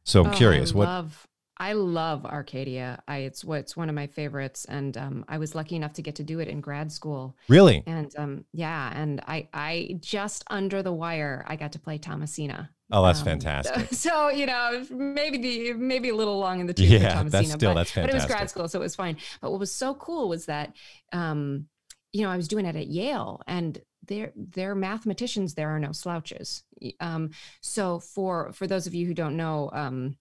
[0.04, 1.26] So I'm Oh, curious, I what love
[1.62, 3.04] I love Arcadia.
[3.08, 6.16] I it's what's one of my favorites, and um, I was lucky enough to get
[6.16, 7.36] to do it in grad school.
[7.50, 7.84] really?
[7.86, 12.70] And um, yeah, and I I just under the wire, I got to play Thomasina.
[12.92, 13.90] Oh, that's Um, fantastic.
[13.94, 17.48] So you know, maybe the maybe a little long in the tooth Yeah, for that's
[17.52, 19.18] still- but, that's but it was grad school, so it was fine.
[19.42, 20.76] But what was so cool was that,
[21.14, 21.68] um,
[22.14, 25.92] you know, I was doing it at Yale, and their their mathematicians there are no
[25.92, 26.64] slouches.
[27.00, 27.30] Um,
[27.62, 30.18] so for for those of you who don't know, um,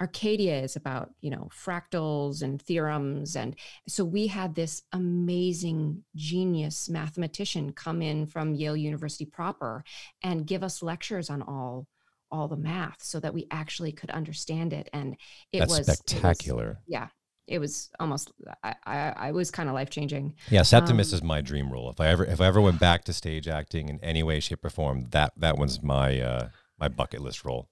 [0.00, 3.56] Arcadia is about you know fractals and theorems, and
[3.88, 9.82] so we had this amazing genius mathematician come in from Yale University proper
[10.22, 11.86] and give us lectures on all
[12.32, 15.16] all the math so that we actually could understand it and
[15.52, 16.78] it That's was it was- spectacular.
[16.88, 17.08] yeah
[17.46, 18.32] it was almost
[18.64, 21.90] i i, I was kind of life changing Yeah, Septimus um, is my dream role.
[21.90, 24.64] If I ever if I ever went back to stage acting in any way, shape,
[24.64, 27.68] or form, that that one's my uh, my bucket list role.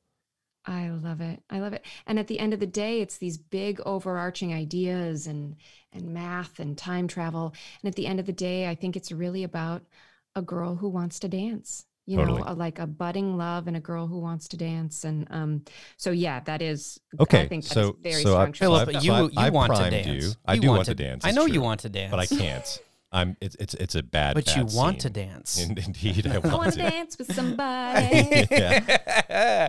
[0.66, 3.38] i love it i love it and at the end of the day it's these
[3.38, 5.56] big overarching ideas and
[5.92, 9.10] and math and time travel and at the end of the day i think it's
[9.12, 9.82] really about
[10.34, 12.42] a girl who wants to dance you Totally.
[12.42, 15.04] know, a, like a budding love and a girl who wants to dance.
[15.04, 15.62] And um,
[15.96, 16.98] so yeah, that is.
[17.20, 18.54] Okay, I think that's so- very so I- strong.
[18.54, 18.58] so.
[18.58, 20.06] Philip, I've- you you I've want to dance.
[20.06, 20.32] you.
[20.44, 21.54] I You do want want to dance, I know true.
[21.54, 22.82] you want to dance, but I can't.
[23.12, 23.36] I'm.
[23.40, 24.34] It's it's it's a bad.
[24.34, 25.60] But you bad want to dance.
[25.60, 26.90] In- Indeed, I want, I want want to to.
[26.90, 28.46] dance with somebody.
[28.50, 29.68] yeah.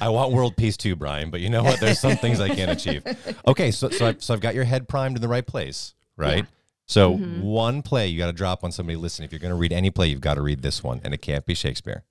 [0.00, 1.30] I want world peace too, Brian.
[1.30, 1.80] But you know what?
[1.80, 3.02] There's some things I can't achieve.
[3.46, 6.38] Okay, so so I've, so I've got your head primed in the right place, right?
[6.44, 6.50] Yeah.
[6.92, 7.40] So Mhm.
[7.40, 8.96] one play you got to drop on somebody.
[8.96, 11.14] Listen, if you're going to read any play, you've got to read this one, and
[11.14, 12.04] it can't be Shakespeare.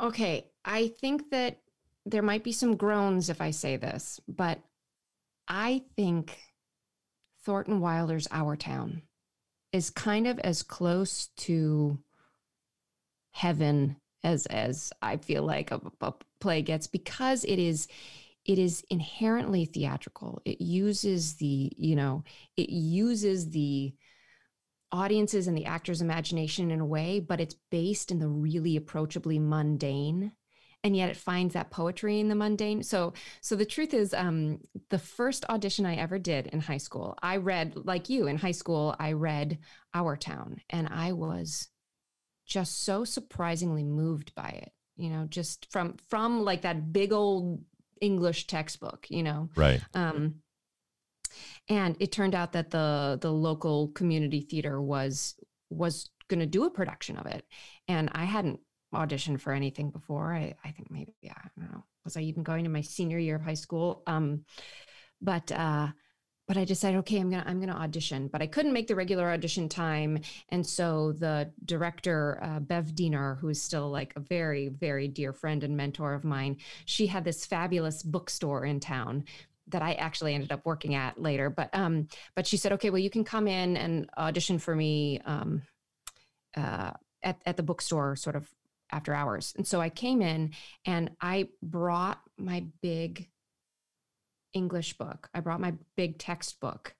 [0.00, 1.60] Okay, I think that
[2.06, 4.60] there might be some groans if I say this, but
[5.46, 6.38] I think
[7.42, 9.02] Thornton Wilder's Our Town
[9.72, 11.98] is kind of as close to
[13.32, 17.88] heaven as as I feel like a, a play gets because it is
[18.46, 20.40] it is inherently theatrical.
[20.44, 22.24] It uses the, you know,
[22.56, 23.94] it uses the
[24.94, 29.40] audiences and the actor's imagination in a way, but it's based in the really approachably
[29.40, 30.32] mundane.
[30.84, 32.82] And yet it finds that poetry in the mundane.
[32.82, 37.16] So so the truth is, um, the first audition I ever did in high school,
[37.22, 39.58] I read, like you in high school, I read
[39.94, 41.68] Our Town, and I was
[42.46, 44.72] just so surprisingly moved by it.
[44.96, 47.64] You know, just from from like that big old
[48.00, 49.48] English textbook, you know.
[49.56, 49.80] Right.
[49.94, 50.42] Um,
[51.68, 55.34] and it turned out that the the local community theater was
[55.70, 57.44] was going to do a production of it,
[57.88, 58.60] and I hadn't
[58.94, 60.34] auditioned for anything before.
[60.34, 61.84] I I think maybe yeah, I don't know.
[62.04, 64.02] Was I even going to my senior year of high school?
[64.06, 64.44] Um,
[65.20, 65.88] but uh,
[66.46, 68.28] but I decided, okay, I'm gonna I'm gonna audition.
[68.28, 70.18] But I couldn't make the regular audition time,
[70.50, 75.32] and so the director, uh, Bev Diener, who is still like a very very dear
[75.32, 79.24] friend and mentor of mine, she had this fabulous bookstore in town
[79.68, 81.50] that I actually ended up working at later.
[81.50, 85.20] But um, but she said, okay, well, you can come in and audition for me
[85.24, 85.62] um,
[86.56, 86.92] uh,
[87.22, 88.48] at at the bookstore, sort of
[88.90, 89.54] after hours.
[89.56, 90.52] And so I came in
[90.84, 93.28] and I brought my big
[94.52, 95.28] English book.
[95.34, 96.94] I brought my big textbook,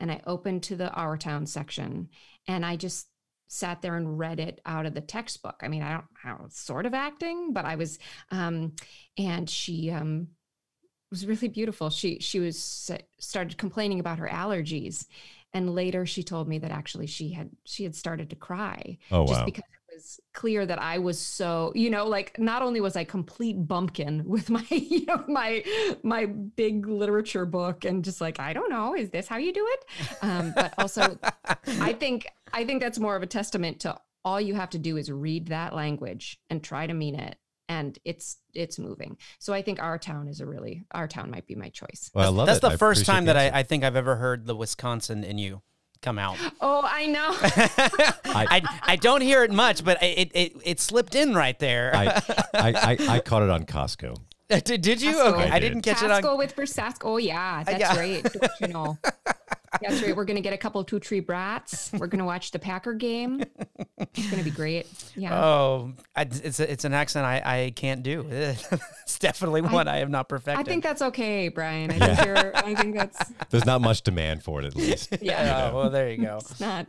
[0.00, 2.08] and I opened to the Our Town section,
[2.46, 3.08] and I just
[3.50, 5.60] sat there and read it out of the textbook.
[5.62, 7.98] I mean, I don't, I don't sort of acting, but I was,
[8.30, 8.74] um,
[9.16, 10.28] and she um,
[11.10, 11.90] was really beautiful.
[11.90, 15.06] She she was started complaining about her allergies,
[15.52, 19.26] and later she told me that actually she had she had started to cry Oh
[19.26, 19.44] just wow.
[19.46, 23.04] because it was clear that I was so you know like not only was I
[23.04, 25.64] complete bumpkin with my you know my
[26.02, 29.66] my big literature book and just like I don't know is this how you do
[29.66, 29.84] it,
[30.22, 31.18] um, but also
[31.80, 34.96] I think I think that's more of a testament to all you have to do
[34.96, 37.36] is read that language and try to mean it
[37.68, 41.46] and it's it's moving so i think our town is a really our town might
[41.46, 42.62] be my choice Well, I love That's it.
[42.62, 43.36] the I first time that.
[43.36, 45.62] I, I think I've ever heard the Wisconsin in you
[46.00, 46.36] come out.
[46.60, 47.30] oh i know
[48.24, 51.94] I, I don't hear it much, but it it, it slipped in right there.
[51.94, 52.06] I,
[52.54, 54.16] I, I, I caught it on Costco.
[54.64, 55.12] did, did you?
[55.12, 55.34] Casco.
[55.34, 55.68] Okay, I I, did.
[55.68, 56.22] didn't catch it on.
[56.22, 57.04] Casco with Brusasco.
[57.04, 57.98] Oh yeah, that's yeah.
[57.98, 58.22] right.
[58.22, 58.98] Don't you know.
[59.80, 60.16] That's right.
[60.16, 61.90] We're gonna get a couple two tree brats.
[61.92, 63.44] We're gonna watch the Packer game.
[63.98, 64.86] It's gonna be great.
[65.16, 65.38] Yeah.
[65.38, 68.26] Oh, I, it's a, it's an accent I, I can't do.
[68.30, 70.66] it's definitely one I, have not perfected.
[70.66, 71.90] I think that's okay, Brian.
[71.90, 72.56] I think you're.
[72.56, 75.16] I think that's There's not much demand for it, at least.
[75.20, 75.70] yeah.
[75.70, 76.38] Oh, well, there you go.
[76.40, 76.86] It's not.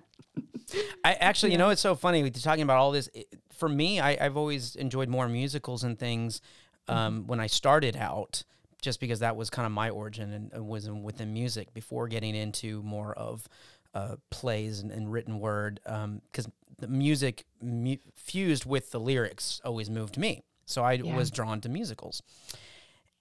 [1.04, 3.10] I actually, you know, it's so funny We're talking about all this.
[3.14, 6.42] It, for me, I, I've always enjoyed more musicals and things
[6.88, 8.44] um, when I started out,
[8.82, 12.08] just because that was kind of my origin and, and was in, within music before
[12.08, 13.48] getting into more of
[13.94, 15.80] uh, plays and, and written word.
[15.84, 21.16] Because the music mu- fused with the lyrics always moved me, so I Yeah.
[21.16, 22.22] was drawn to musicals.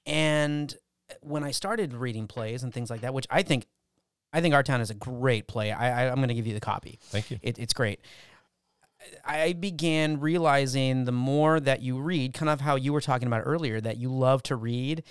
[0.07, 0.75] And
[1.21, 3.67] when I started reading plays and things like that, which I think,
[4.33, 5.73] I think Our Town is a great play.
[5.73, 6.99] I, I I'm going to give you the copy.
[7.05, 7.39] Thank you.
[7.43, 8.01] It, it's great.
[9.25, 13.43] I began realizing the more that you read, kind of how you were talking about
[13.45, 15.03] earlier, that you love to read,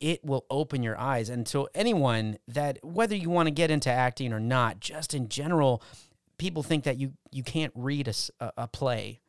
[0.00, 1.28] it will open your eyes.
[1.28, 5.28] And so, anyone that, whether you want to get into acting or not, just in
[5.28, 5.82] general,
[6.38, 9.20] people think that you you can't read a play.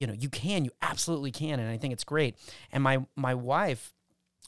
[0.00, 2.36] You know, you can, you absolutely can, and I think it's great.
[2.72, 3.94] And my my wife,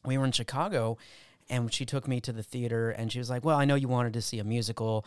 [0.05, 0.97] we were in Chicago,
[1.49, 3.89] and she took me to the theater, and she was like, "Well, I know you
[3.89, 5.05] wanted to see a musical."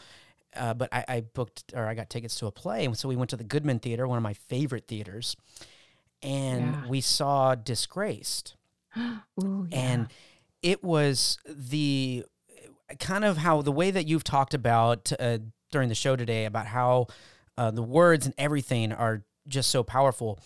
[0.56, 3.16] uh, but I, I booked or I got tickets to a play, and so we
[3.16, 5.36] went to the Goodman Theater, one of my favorite theaters,
[6.22, 6.88] and Yeah.
[6.88, 8.56] we saw Disgraced,
[9.44, 9.78] Ooh, yeah.
[9.78, 10.08] and
[10.64, 12.24] it was the
[13.00, 15.40] kind of how the way that you've talked about uh,
[15.72, 17.08] during the show today about how
[17.58, 20.40] uh, the words and everything are just so powerful.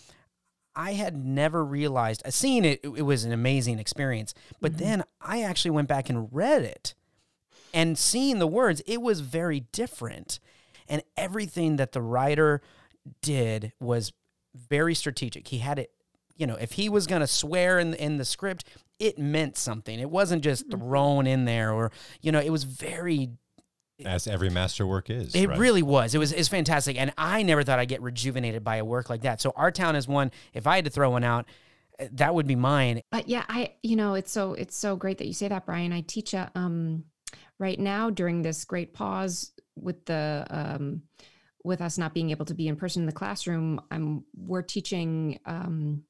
[0.75, 4.33] I had never realized, uh, seeing it, it was an amazing experience.
[4.61, 4.77] But Mhm.
[4.77, 6.93] then I actually went back and read it
[7.73, 10.39] and seeing the words, it was very different.
[10.87, 12.61] And everything that the writer
[13.21, 14.13] did was
[14.55, 15.49] very strategic.
[15.49, 15.91] He had it
[16.35, 18.63] you know, if he was going to swear in in the script,
[18.99, 19.99] it meant something.
[19.99, 20.79] It wasn't just Mm-hmm.
[20.79, 21.91] thrown in there, or
[22.21, 23.29] you know, it was very
[24.05, 25.33] As every masterwork is.
[25.35, 25.57] it right?
[25.57, 26.13] really was.
[26.15, 29.21] It was it's fantastic, and I never thought I'd get rejuvenated by a work like
[29.21, 29.41] that.
[29.41, 30.31] So our town is one.
[30.53, 31.45] If I had to throw one out,
[31.99, 33.01] eh, that would be mine.
[33.11, 35.91] But yeah, I you know it's so it's so great that you say that, Brian.
[35.93, 37.05] I teach a um
[37.59, 41.01] right now during this great pause with the um
[41.63, 43.81] with us not being able to be in person in the classroom.
[43.91, 46.03] I'm we're teaching um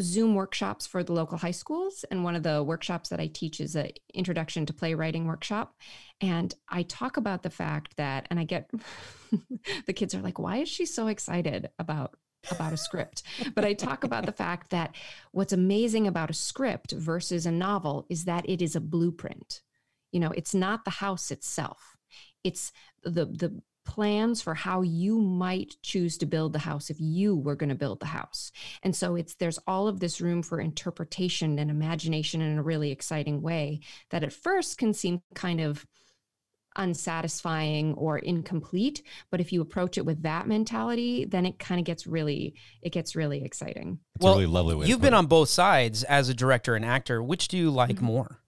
[0.00, 2.04] Zoom workshops for the local high schools.
[2.10, 5.74] And one of the workshops that I teach is an introduction to playwriting workshop.
[6.20, 8.70] And I talk about the fact that, and I get
[9.86, 12.16] the kids are like, why is she so excited about
[12.50, 13.22] about a script?
[13.54, 14.94] But I talk about the fact that
[15.32, 19.60] what's amazing about a script versus a novel is that it is a blueprint.
[20.12, 21.96] You know, it's not the house itself.
[22.42, 22.72] It's
[23.02, 27.56] the the plans for how you might choose to build the house if you were
[27.56, 28.52] going to build the house.
[28.82, 32.90] And so it's there's all of this room for interpretation and imagination in a really
[32.90, 35.86] exciting way that at first can seem kind of
[36.76, 41.84] unsatisfying or incomplete, but if you approach it with that mentality, then it kind of
[41.84, 43.98] gets really it gets really exciting.
[44.16, 44.86] It's a really lovely way.
[44.86, 45.16] You've been it.
[45.16, 47.22] on both sides as a director and actor.
[47.22, 48.02] Which do you like Mhm.
[48.02, 48.40] more?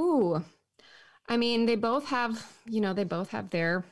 [0.00, 0.44] Ooh.
[1.28, 3.84] I mean, they both have, you know, they both have their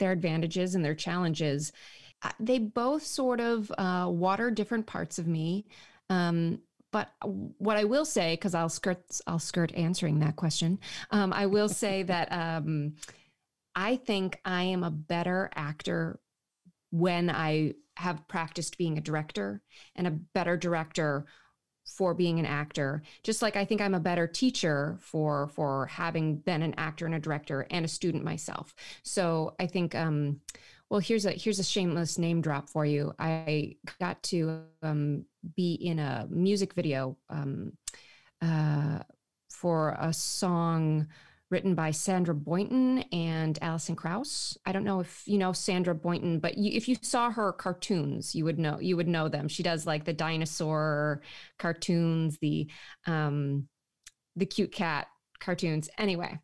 [0.00, 1.72] their advantages and their challenges.
[2.22, 5.66] Uh, They both sort of uh, water different parts of me.
[6.08, 6.58] Um,
[6.90, 7.12] but
[7.58, 10.80] what I will say, because I'll skirt, I'll skirt answering that question.
[11.12, 12.94] Um, I will say that um,
[13.76, 16.18] I think I am a better actor
[16.90, 19.62] when I have practiced being a director,
[19.94, 21.26] and a better director
[21.90, 23.02] for being an actor.
[23.22, 27.14] Just like i think i'm a better teacher for for having been an actor and
[27.14, 28.74] a director and a student myself.
[29.02, 30.40] So i think um
[30.88, 33.12] well here's a here's a shameless name drop for you.
[33.18, 35.24] I got to um
[35.56, 37.72] be in a music video um
[38.42, 39.00] uh
[39.48, 41.06] for a song
[41.50, 44.56] written by Sandra Boynton and Alison Krauss.
[44.64, 48.34] I don't know if you know Sandra Boynton, but you, if you saw her cartoons,
[48.34, 49.48] you would know you would know them.
[49.48, 51.22] She does like the dinosaur
[51.58, 52.68] cartoons, the
[53.06, 53.68] um,
[54.36, 55.08] the cute cat
[55.40, 55.88] cartoons.
[55.98, 56.38] Anyway,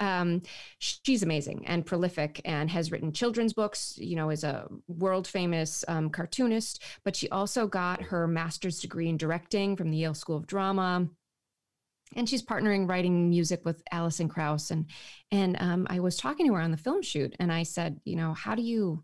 [0.00, 0.42] um,
[0.78, 3.96] she's amazing and prolific, and has written children's books.
[3.96, 9.08] You know, is a world famous um, cartoonist, but she also got her master's degree
[9.08, 11.08] in directing from the Yale School of Drama
[12.16, 14.86] and she's partnering writing music with Alison Krauss and
[15.30, 18.16] and um, I was talking to her on the film shoot and I said, you
[18.16, 19.02] know, how do you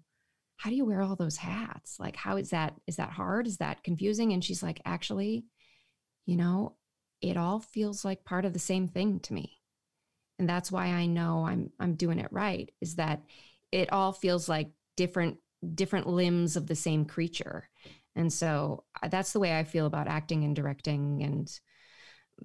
[0.56, 1.98] how do you wear all those hats?
[2.00, 3.46] Like how is that is that hard?
[3.46, 4.32] Is that confusing?
[4.32, 5.44] And she's like, actually,
[6.26, 6.76] you know,
[7.20, 9.60] it all feels like part of the same thing to me.
[10.38, 13.22] And that's why I know I'm I'm doing it right is that
[13.72, 15.38] it all feels like different
[15.74, 17.68] different limbs of the same creature.
[18.14, 21.50] And so uh, that's the way I feel about acting and directing and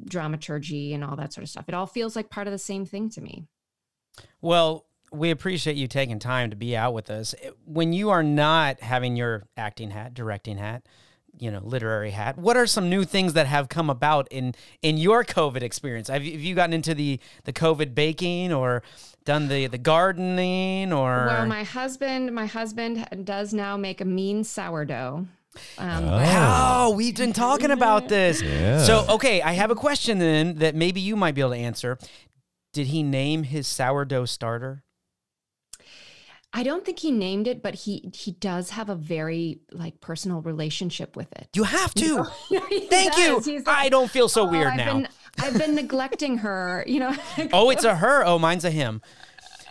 [0.06, 1.66] dramaturgy and all that sort of stuff.
[1.68, 3.46] It all feels like part of the same thing to me.
[4.42, 7.36] Well, we appreciate you taking time to be out with us.
[7.66, 10.88] When you are not having your acting hat, directing hat,
[11.38, 14.98] you know, literary hat, what are some new things that have come about in in
[14.98, 16.08] your COVID experience?
[16.08, 18.84] Have you, have you gotten into the the COVID baking or
[19.26, 21.26] done the the gardening or?
[21.28, 25.28] Well, my husband, my husband does now make a mean sourdough.
[25.78, 26.88] Um, Oh.
[26.88, 28.42] Oh, we've been talking about this.
[28.42, 28.80] Yeah.
[28.80, 31.98] So, okay, I have a question then that maybe you might be able to answer.
[32.74, 34.84] Did he name his sourdough starter?
[36.54, 40.42] I don't think he named it, but he he does have a very like personal
[40.42, 41.48] relationship with it.
[41.56, 42.26] You have to.
[42.70, 43.48] He Thank does.
[43.48, 43.58] you.
[43.60, 44.94] Like, I don't feel so "Oh, weird I've now.
[44.94, 45.08] Been,
[45.40, 47.16] I've been neglecting her, you know.
[47.54, 48.26] oh, it's a her.
[48.26, 49.02] Oh, mine's a him.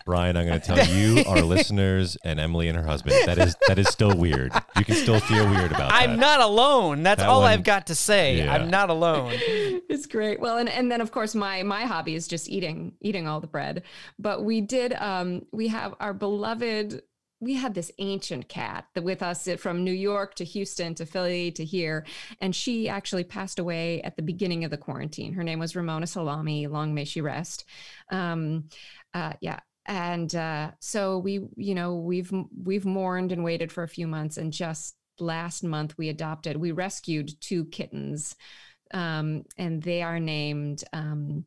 [0.07, 3.57] Brian, I'm going to tell you, our listeners, and Emily and her husband that is
[3.69, 4.53] that is still weird.
[4.77, 6.19] You can still feel weird about I'm that.
[6.19, 7.03] not alone.
[7.03, 8.39] That's That all one- I've got to say.
[8.39, 8.55] Yeah.
[8.55, 9.33] I'm not alone.
[9.37, 10.41] it's great.
[10.41, 13.47] Well, and, and then of course my my hobby is just eating eating all the
[13.47, 13.83] bread.
[14.19, 17.03] But we did um we have our beloved
[17.43, 21.51] we had this ancient cat that with us from New York to Houston to Philly
[21.53, 22.05] to here
[22.41, 25.33] and she actually passed away at the beginning of the quarantine.
[25.33, 27.65] Her name was Ramona Salami, long may she rest.
[28.11, 28.65] Um
[29.15, 32.33] uh yeah, and uh, so we you know we've
[32.65, 36.73] we've mourned and waited for a few months and just last month we adopted we
[36.73, 38.37] rescued two kittens
[38.93, 41.45] um, and they are named um,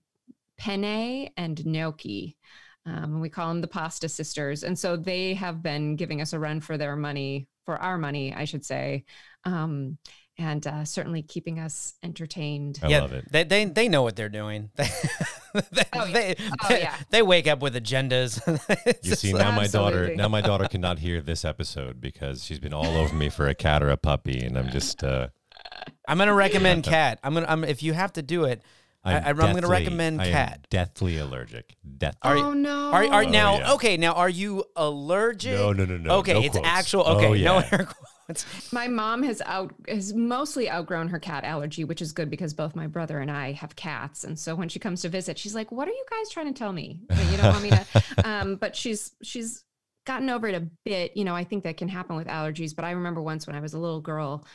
[0.57, 2.37] penne and gnocchi
[2.85, 6.39] um, we call them the pasta sisters and so they have been giving us a
[6.39, 9.05] run for their money for our money i should say.
[9.45, 9.97] Um,
[10.37, 12.79] and uh, certainly keeping us entertained.
[12.81, 13.31] I yeah, love it.
[13.31, 14.71] They, they they know what they're doing.
[14.75, 14.87] they,
[15.55, 16.11] Oh, yeah.
[16.13, 16.95] they, Oh, they, yeah.
[17.11, 18.41] they wake up with agendas.
[19.03, 22.43] You just see like- now my daughter now my daughter cannot hear this episode because
[22.43, 25.27] she's been all over me for a cat or a puppy, and I'm just uh,
[26.07, 27.19] I'm gonna recommend cat.
[27.23, 27.45] I'm gonna.
[27.47, 28.61] I'm, if you have to do it,
[29.03, 30.67] I, I'm I'm gonna deathly- recommend I am cat.
[30.69, 31.75] deathly allergic.
[31.97, 32.17] Deathly.
[32.23, 32.91] Are you- oh no!
[32.91, 33.73] Are, are Oh, now yeah.
[33.73, 33.97] okay?
[33.97, 35.53] Now are you allergic?
[35.59, 36.15] No, no, no, no.
[36.19, 36.67] Okay, No it's quotes.
[36.67, 37.03] actual.
[37.05, 37.93] Oh, Okay, no air quotes.
[38.71, 42.75] My mom has out has mostly outgrown her cat allergy, which is good because both
[42.75, 45.71] my brother and I have cats, and so when she comes to visit, she's like,
[45.71, 47.01] "What are you guys trying to tell me?
[47.09, 47.85] That you don't want me to?"
[48.25, 49.63] Um, but she's she's
[50.05, 51.15] gotten over it a bit.
[51.17, 52.75] You know, I think that can happen with allergies.
[52.75, 54.45] But I remember once when I was a little girl,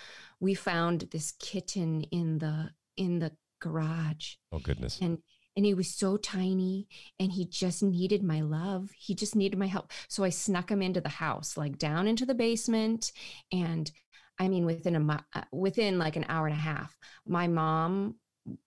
[0.41, 4.99] we found this kitten in the in the garage, Oh goodness.
[5.01, 5.19] and
[5.59, 6.87] and he was so tiny
[7.19, 8.91] and he just needed my love.
[8.97, 9.91] He just needed my help.
[10.07, 13.11] So i snuck him into the house like down into the basement.
[13.53, 13.91] And
[14.39, 16.97] i mean within a uh, within like an hour and a half
[17.27, 18.15] my mom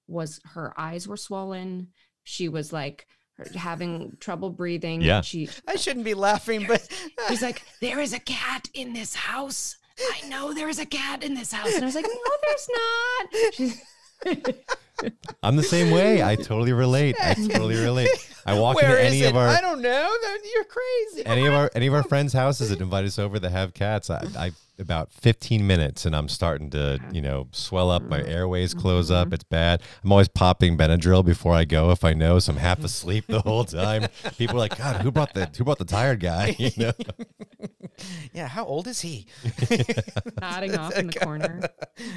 [0.08, 1.88] was her eyes were swollen.
[2.24, 3.08] She was like
[3.56, 5.02] having trouble breathing.
[5.02, 5.22] Yeah.
[5.22, 6.86] she I shouldn't be laughing, but
[7.30, 9.78] she's like there is a cat in this house.
[9.98, 11.74] I know there is a cat in this house.
[11.74, 13.54] And i was like no there's not.
[13.54, 13.82] She's,
[15.44, 16.24] I'm the same way.
[16.24, 17.16] I totally relate.
[17.22, 18.10] I totally relate.
[18.46, 19.30] I walk where into any it?
[19.30, 20.18] of our I don't know.
[20.54, 21.26] You're crazy.
[21.26, 24.10] any of our any of our friends' houses that invite us over that have cats.
[24.10, 24.52] I, I
[24.82, 28.04] about 15 minutes and I'm starting to you know swell up.
[28.04, 28.30] My mm-hmm.
[28.30, 29.28] airways close up.
[29.28, 29.36] Mm-hmm.
[29.36, 29.82] It's bad.
[30.04, 32.40] I'm always popping Benadryl before I go if I know.
[32.40, 34.08] So I'm half asleep the whole time.
[34.38, 36.56] People are like, God, who brought the who brought the tired guy?
[36.62, 36.92] You know.
[38.34, 39.28] Yeah, how old is he?
[40.42, 41.62] nodding off in the corner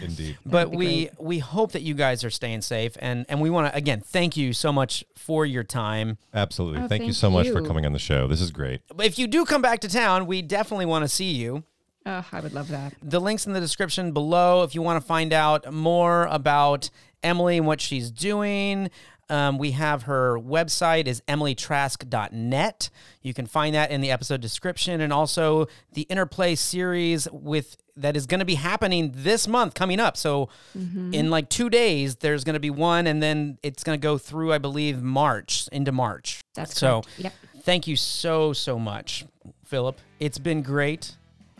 [0.02, 0.38] Indeed.
[0.46, 3.70] But be we we hope that you guys are staying safe, and and we want
[3.70, 6.18] to again thank you so much for your time.
[6.32, 6.80] Absolutely.
[6.80, 8.26] Oh, thank, you thank so much for coming on the show.
[8.26, 8.80] This is great.
[8.98, 11.64] If you do come back to town, we definitely want to see you.
[12.06, 15.06] Oh i would love that The links in the description below if you want to
[15.06, 16.90] find out more about
[17.22, 18.90] Emily and what she's doing.
[19.30, 22.90] Um, we have her website is emilytrask.net.
[23.22, 28.16] You can find that in the episode description and also the Interplay series with that
[28.16, 30.16] is going to be happening this month coming up.
[30.16, 34.02] So in like 2 days there's going to be one and then it's going to
[34.02, 36.40] go through I believe March into March.
[36.54, 37.18] That's so correct.
[37.18, 37.32] Yep.
[37.62, 39.24] thank you so so much
[39.64, 39.98] Philip.
[40.20, 41.16] It's been great.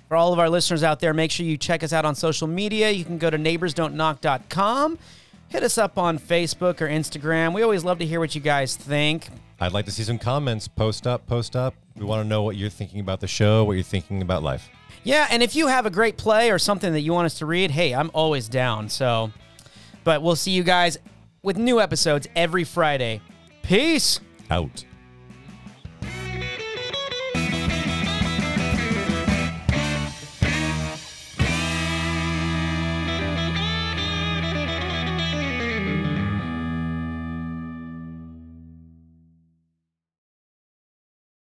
[0.09, 2.47] For all of our listeners out there, make sure you check us out on social
[2.47, 2.91] media.
[2.91, 4.99] You can go to neighborsdon'tknock.com.
[5.49, 7.55] Hit us up on Facebook or Instagram.
[7.55, 9.29] We always love to hear what you guys think.
[9.61, 10.69] I'd like to see some comments.
[10.69, 11.75] Post up, post up.
[11.97, 14.69] We want to know what you're thinking about the show, what you're thinking about life.
[15.05, 17.47] Yeah, and if you have a great play or something that you want us to
[17.47, 18.89] read, hey, I'm always down.
[18.89, 19.33] So,
[20.03, 20.99] but we'll see you guys
[21.43, 23.21] with new episodes every Friday.
[23.63, 24.21] Peace.
[24.51, 24.85] Out.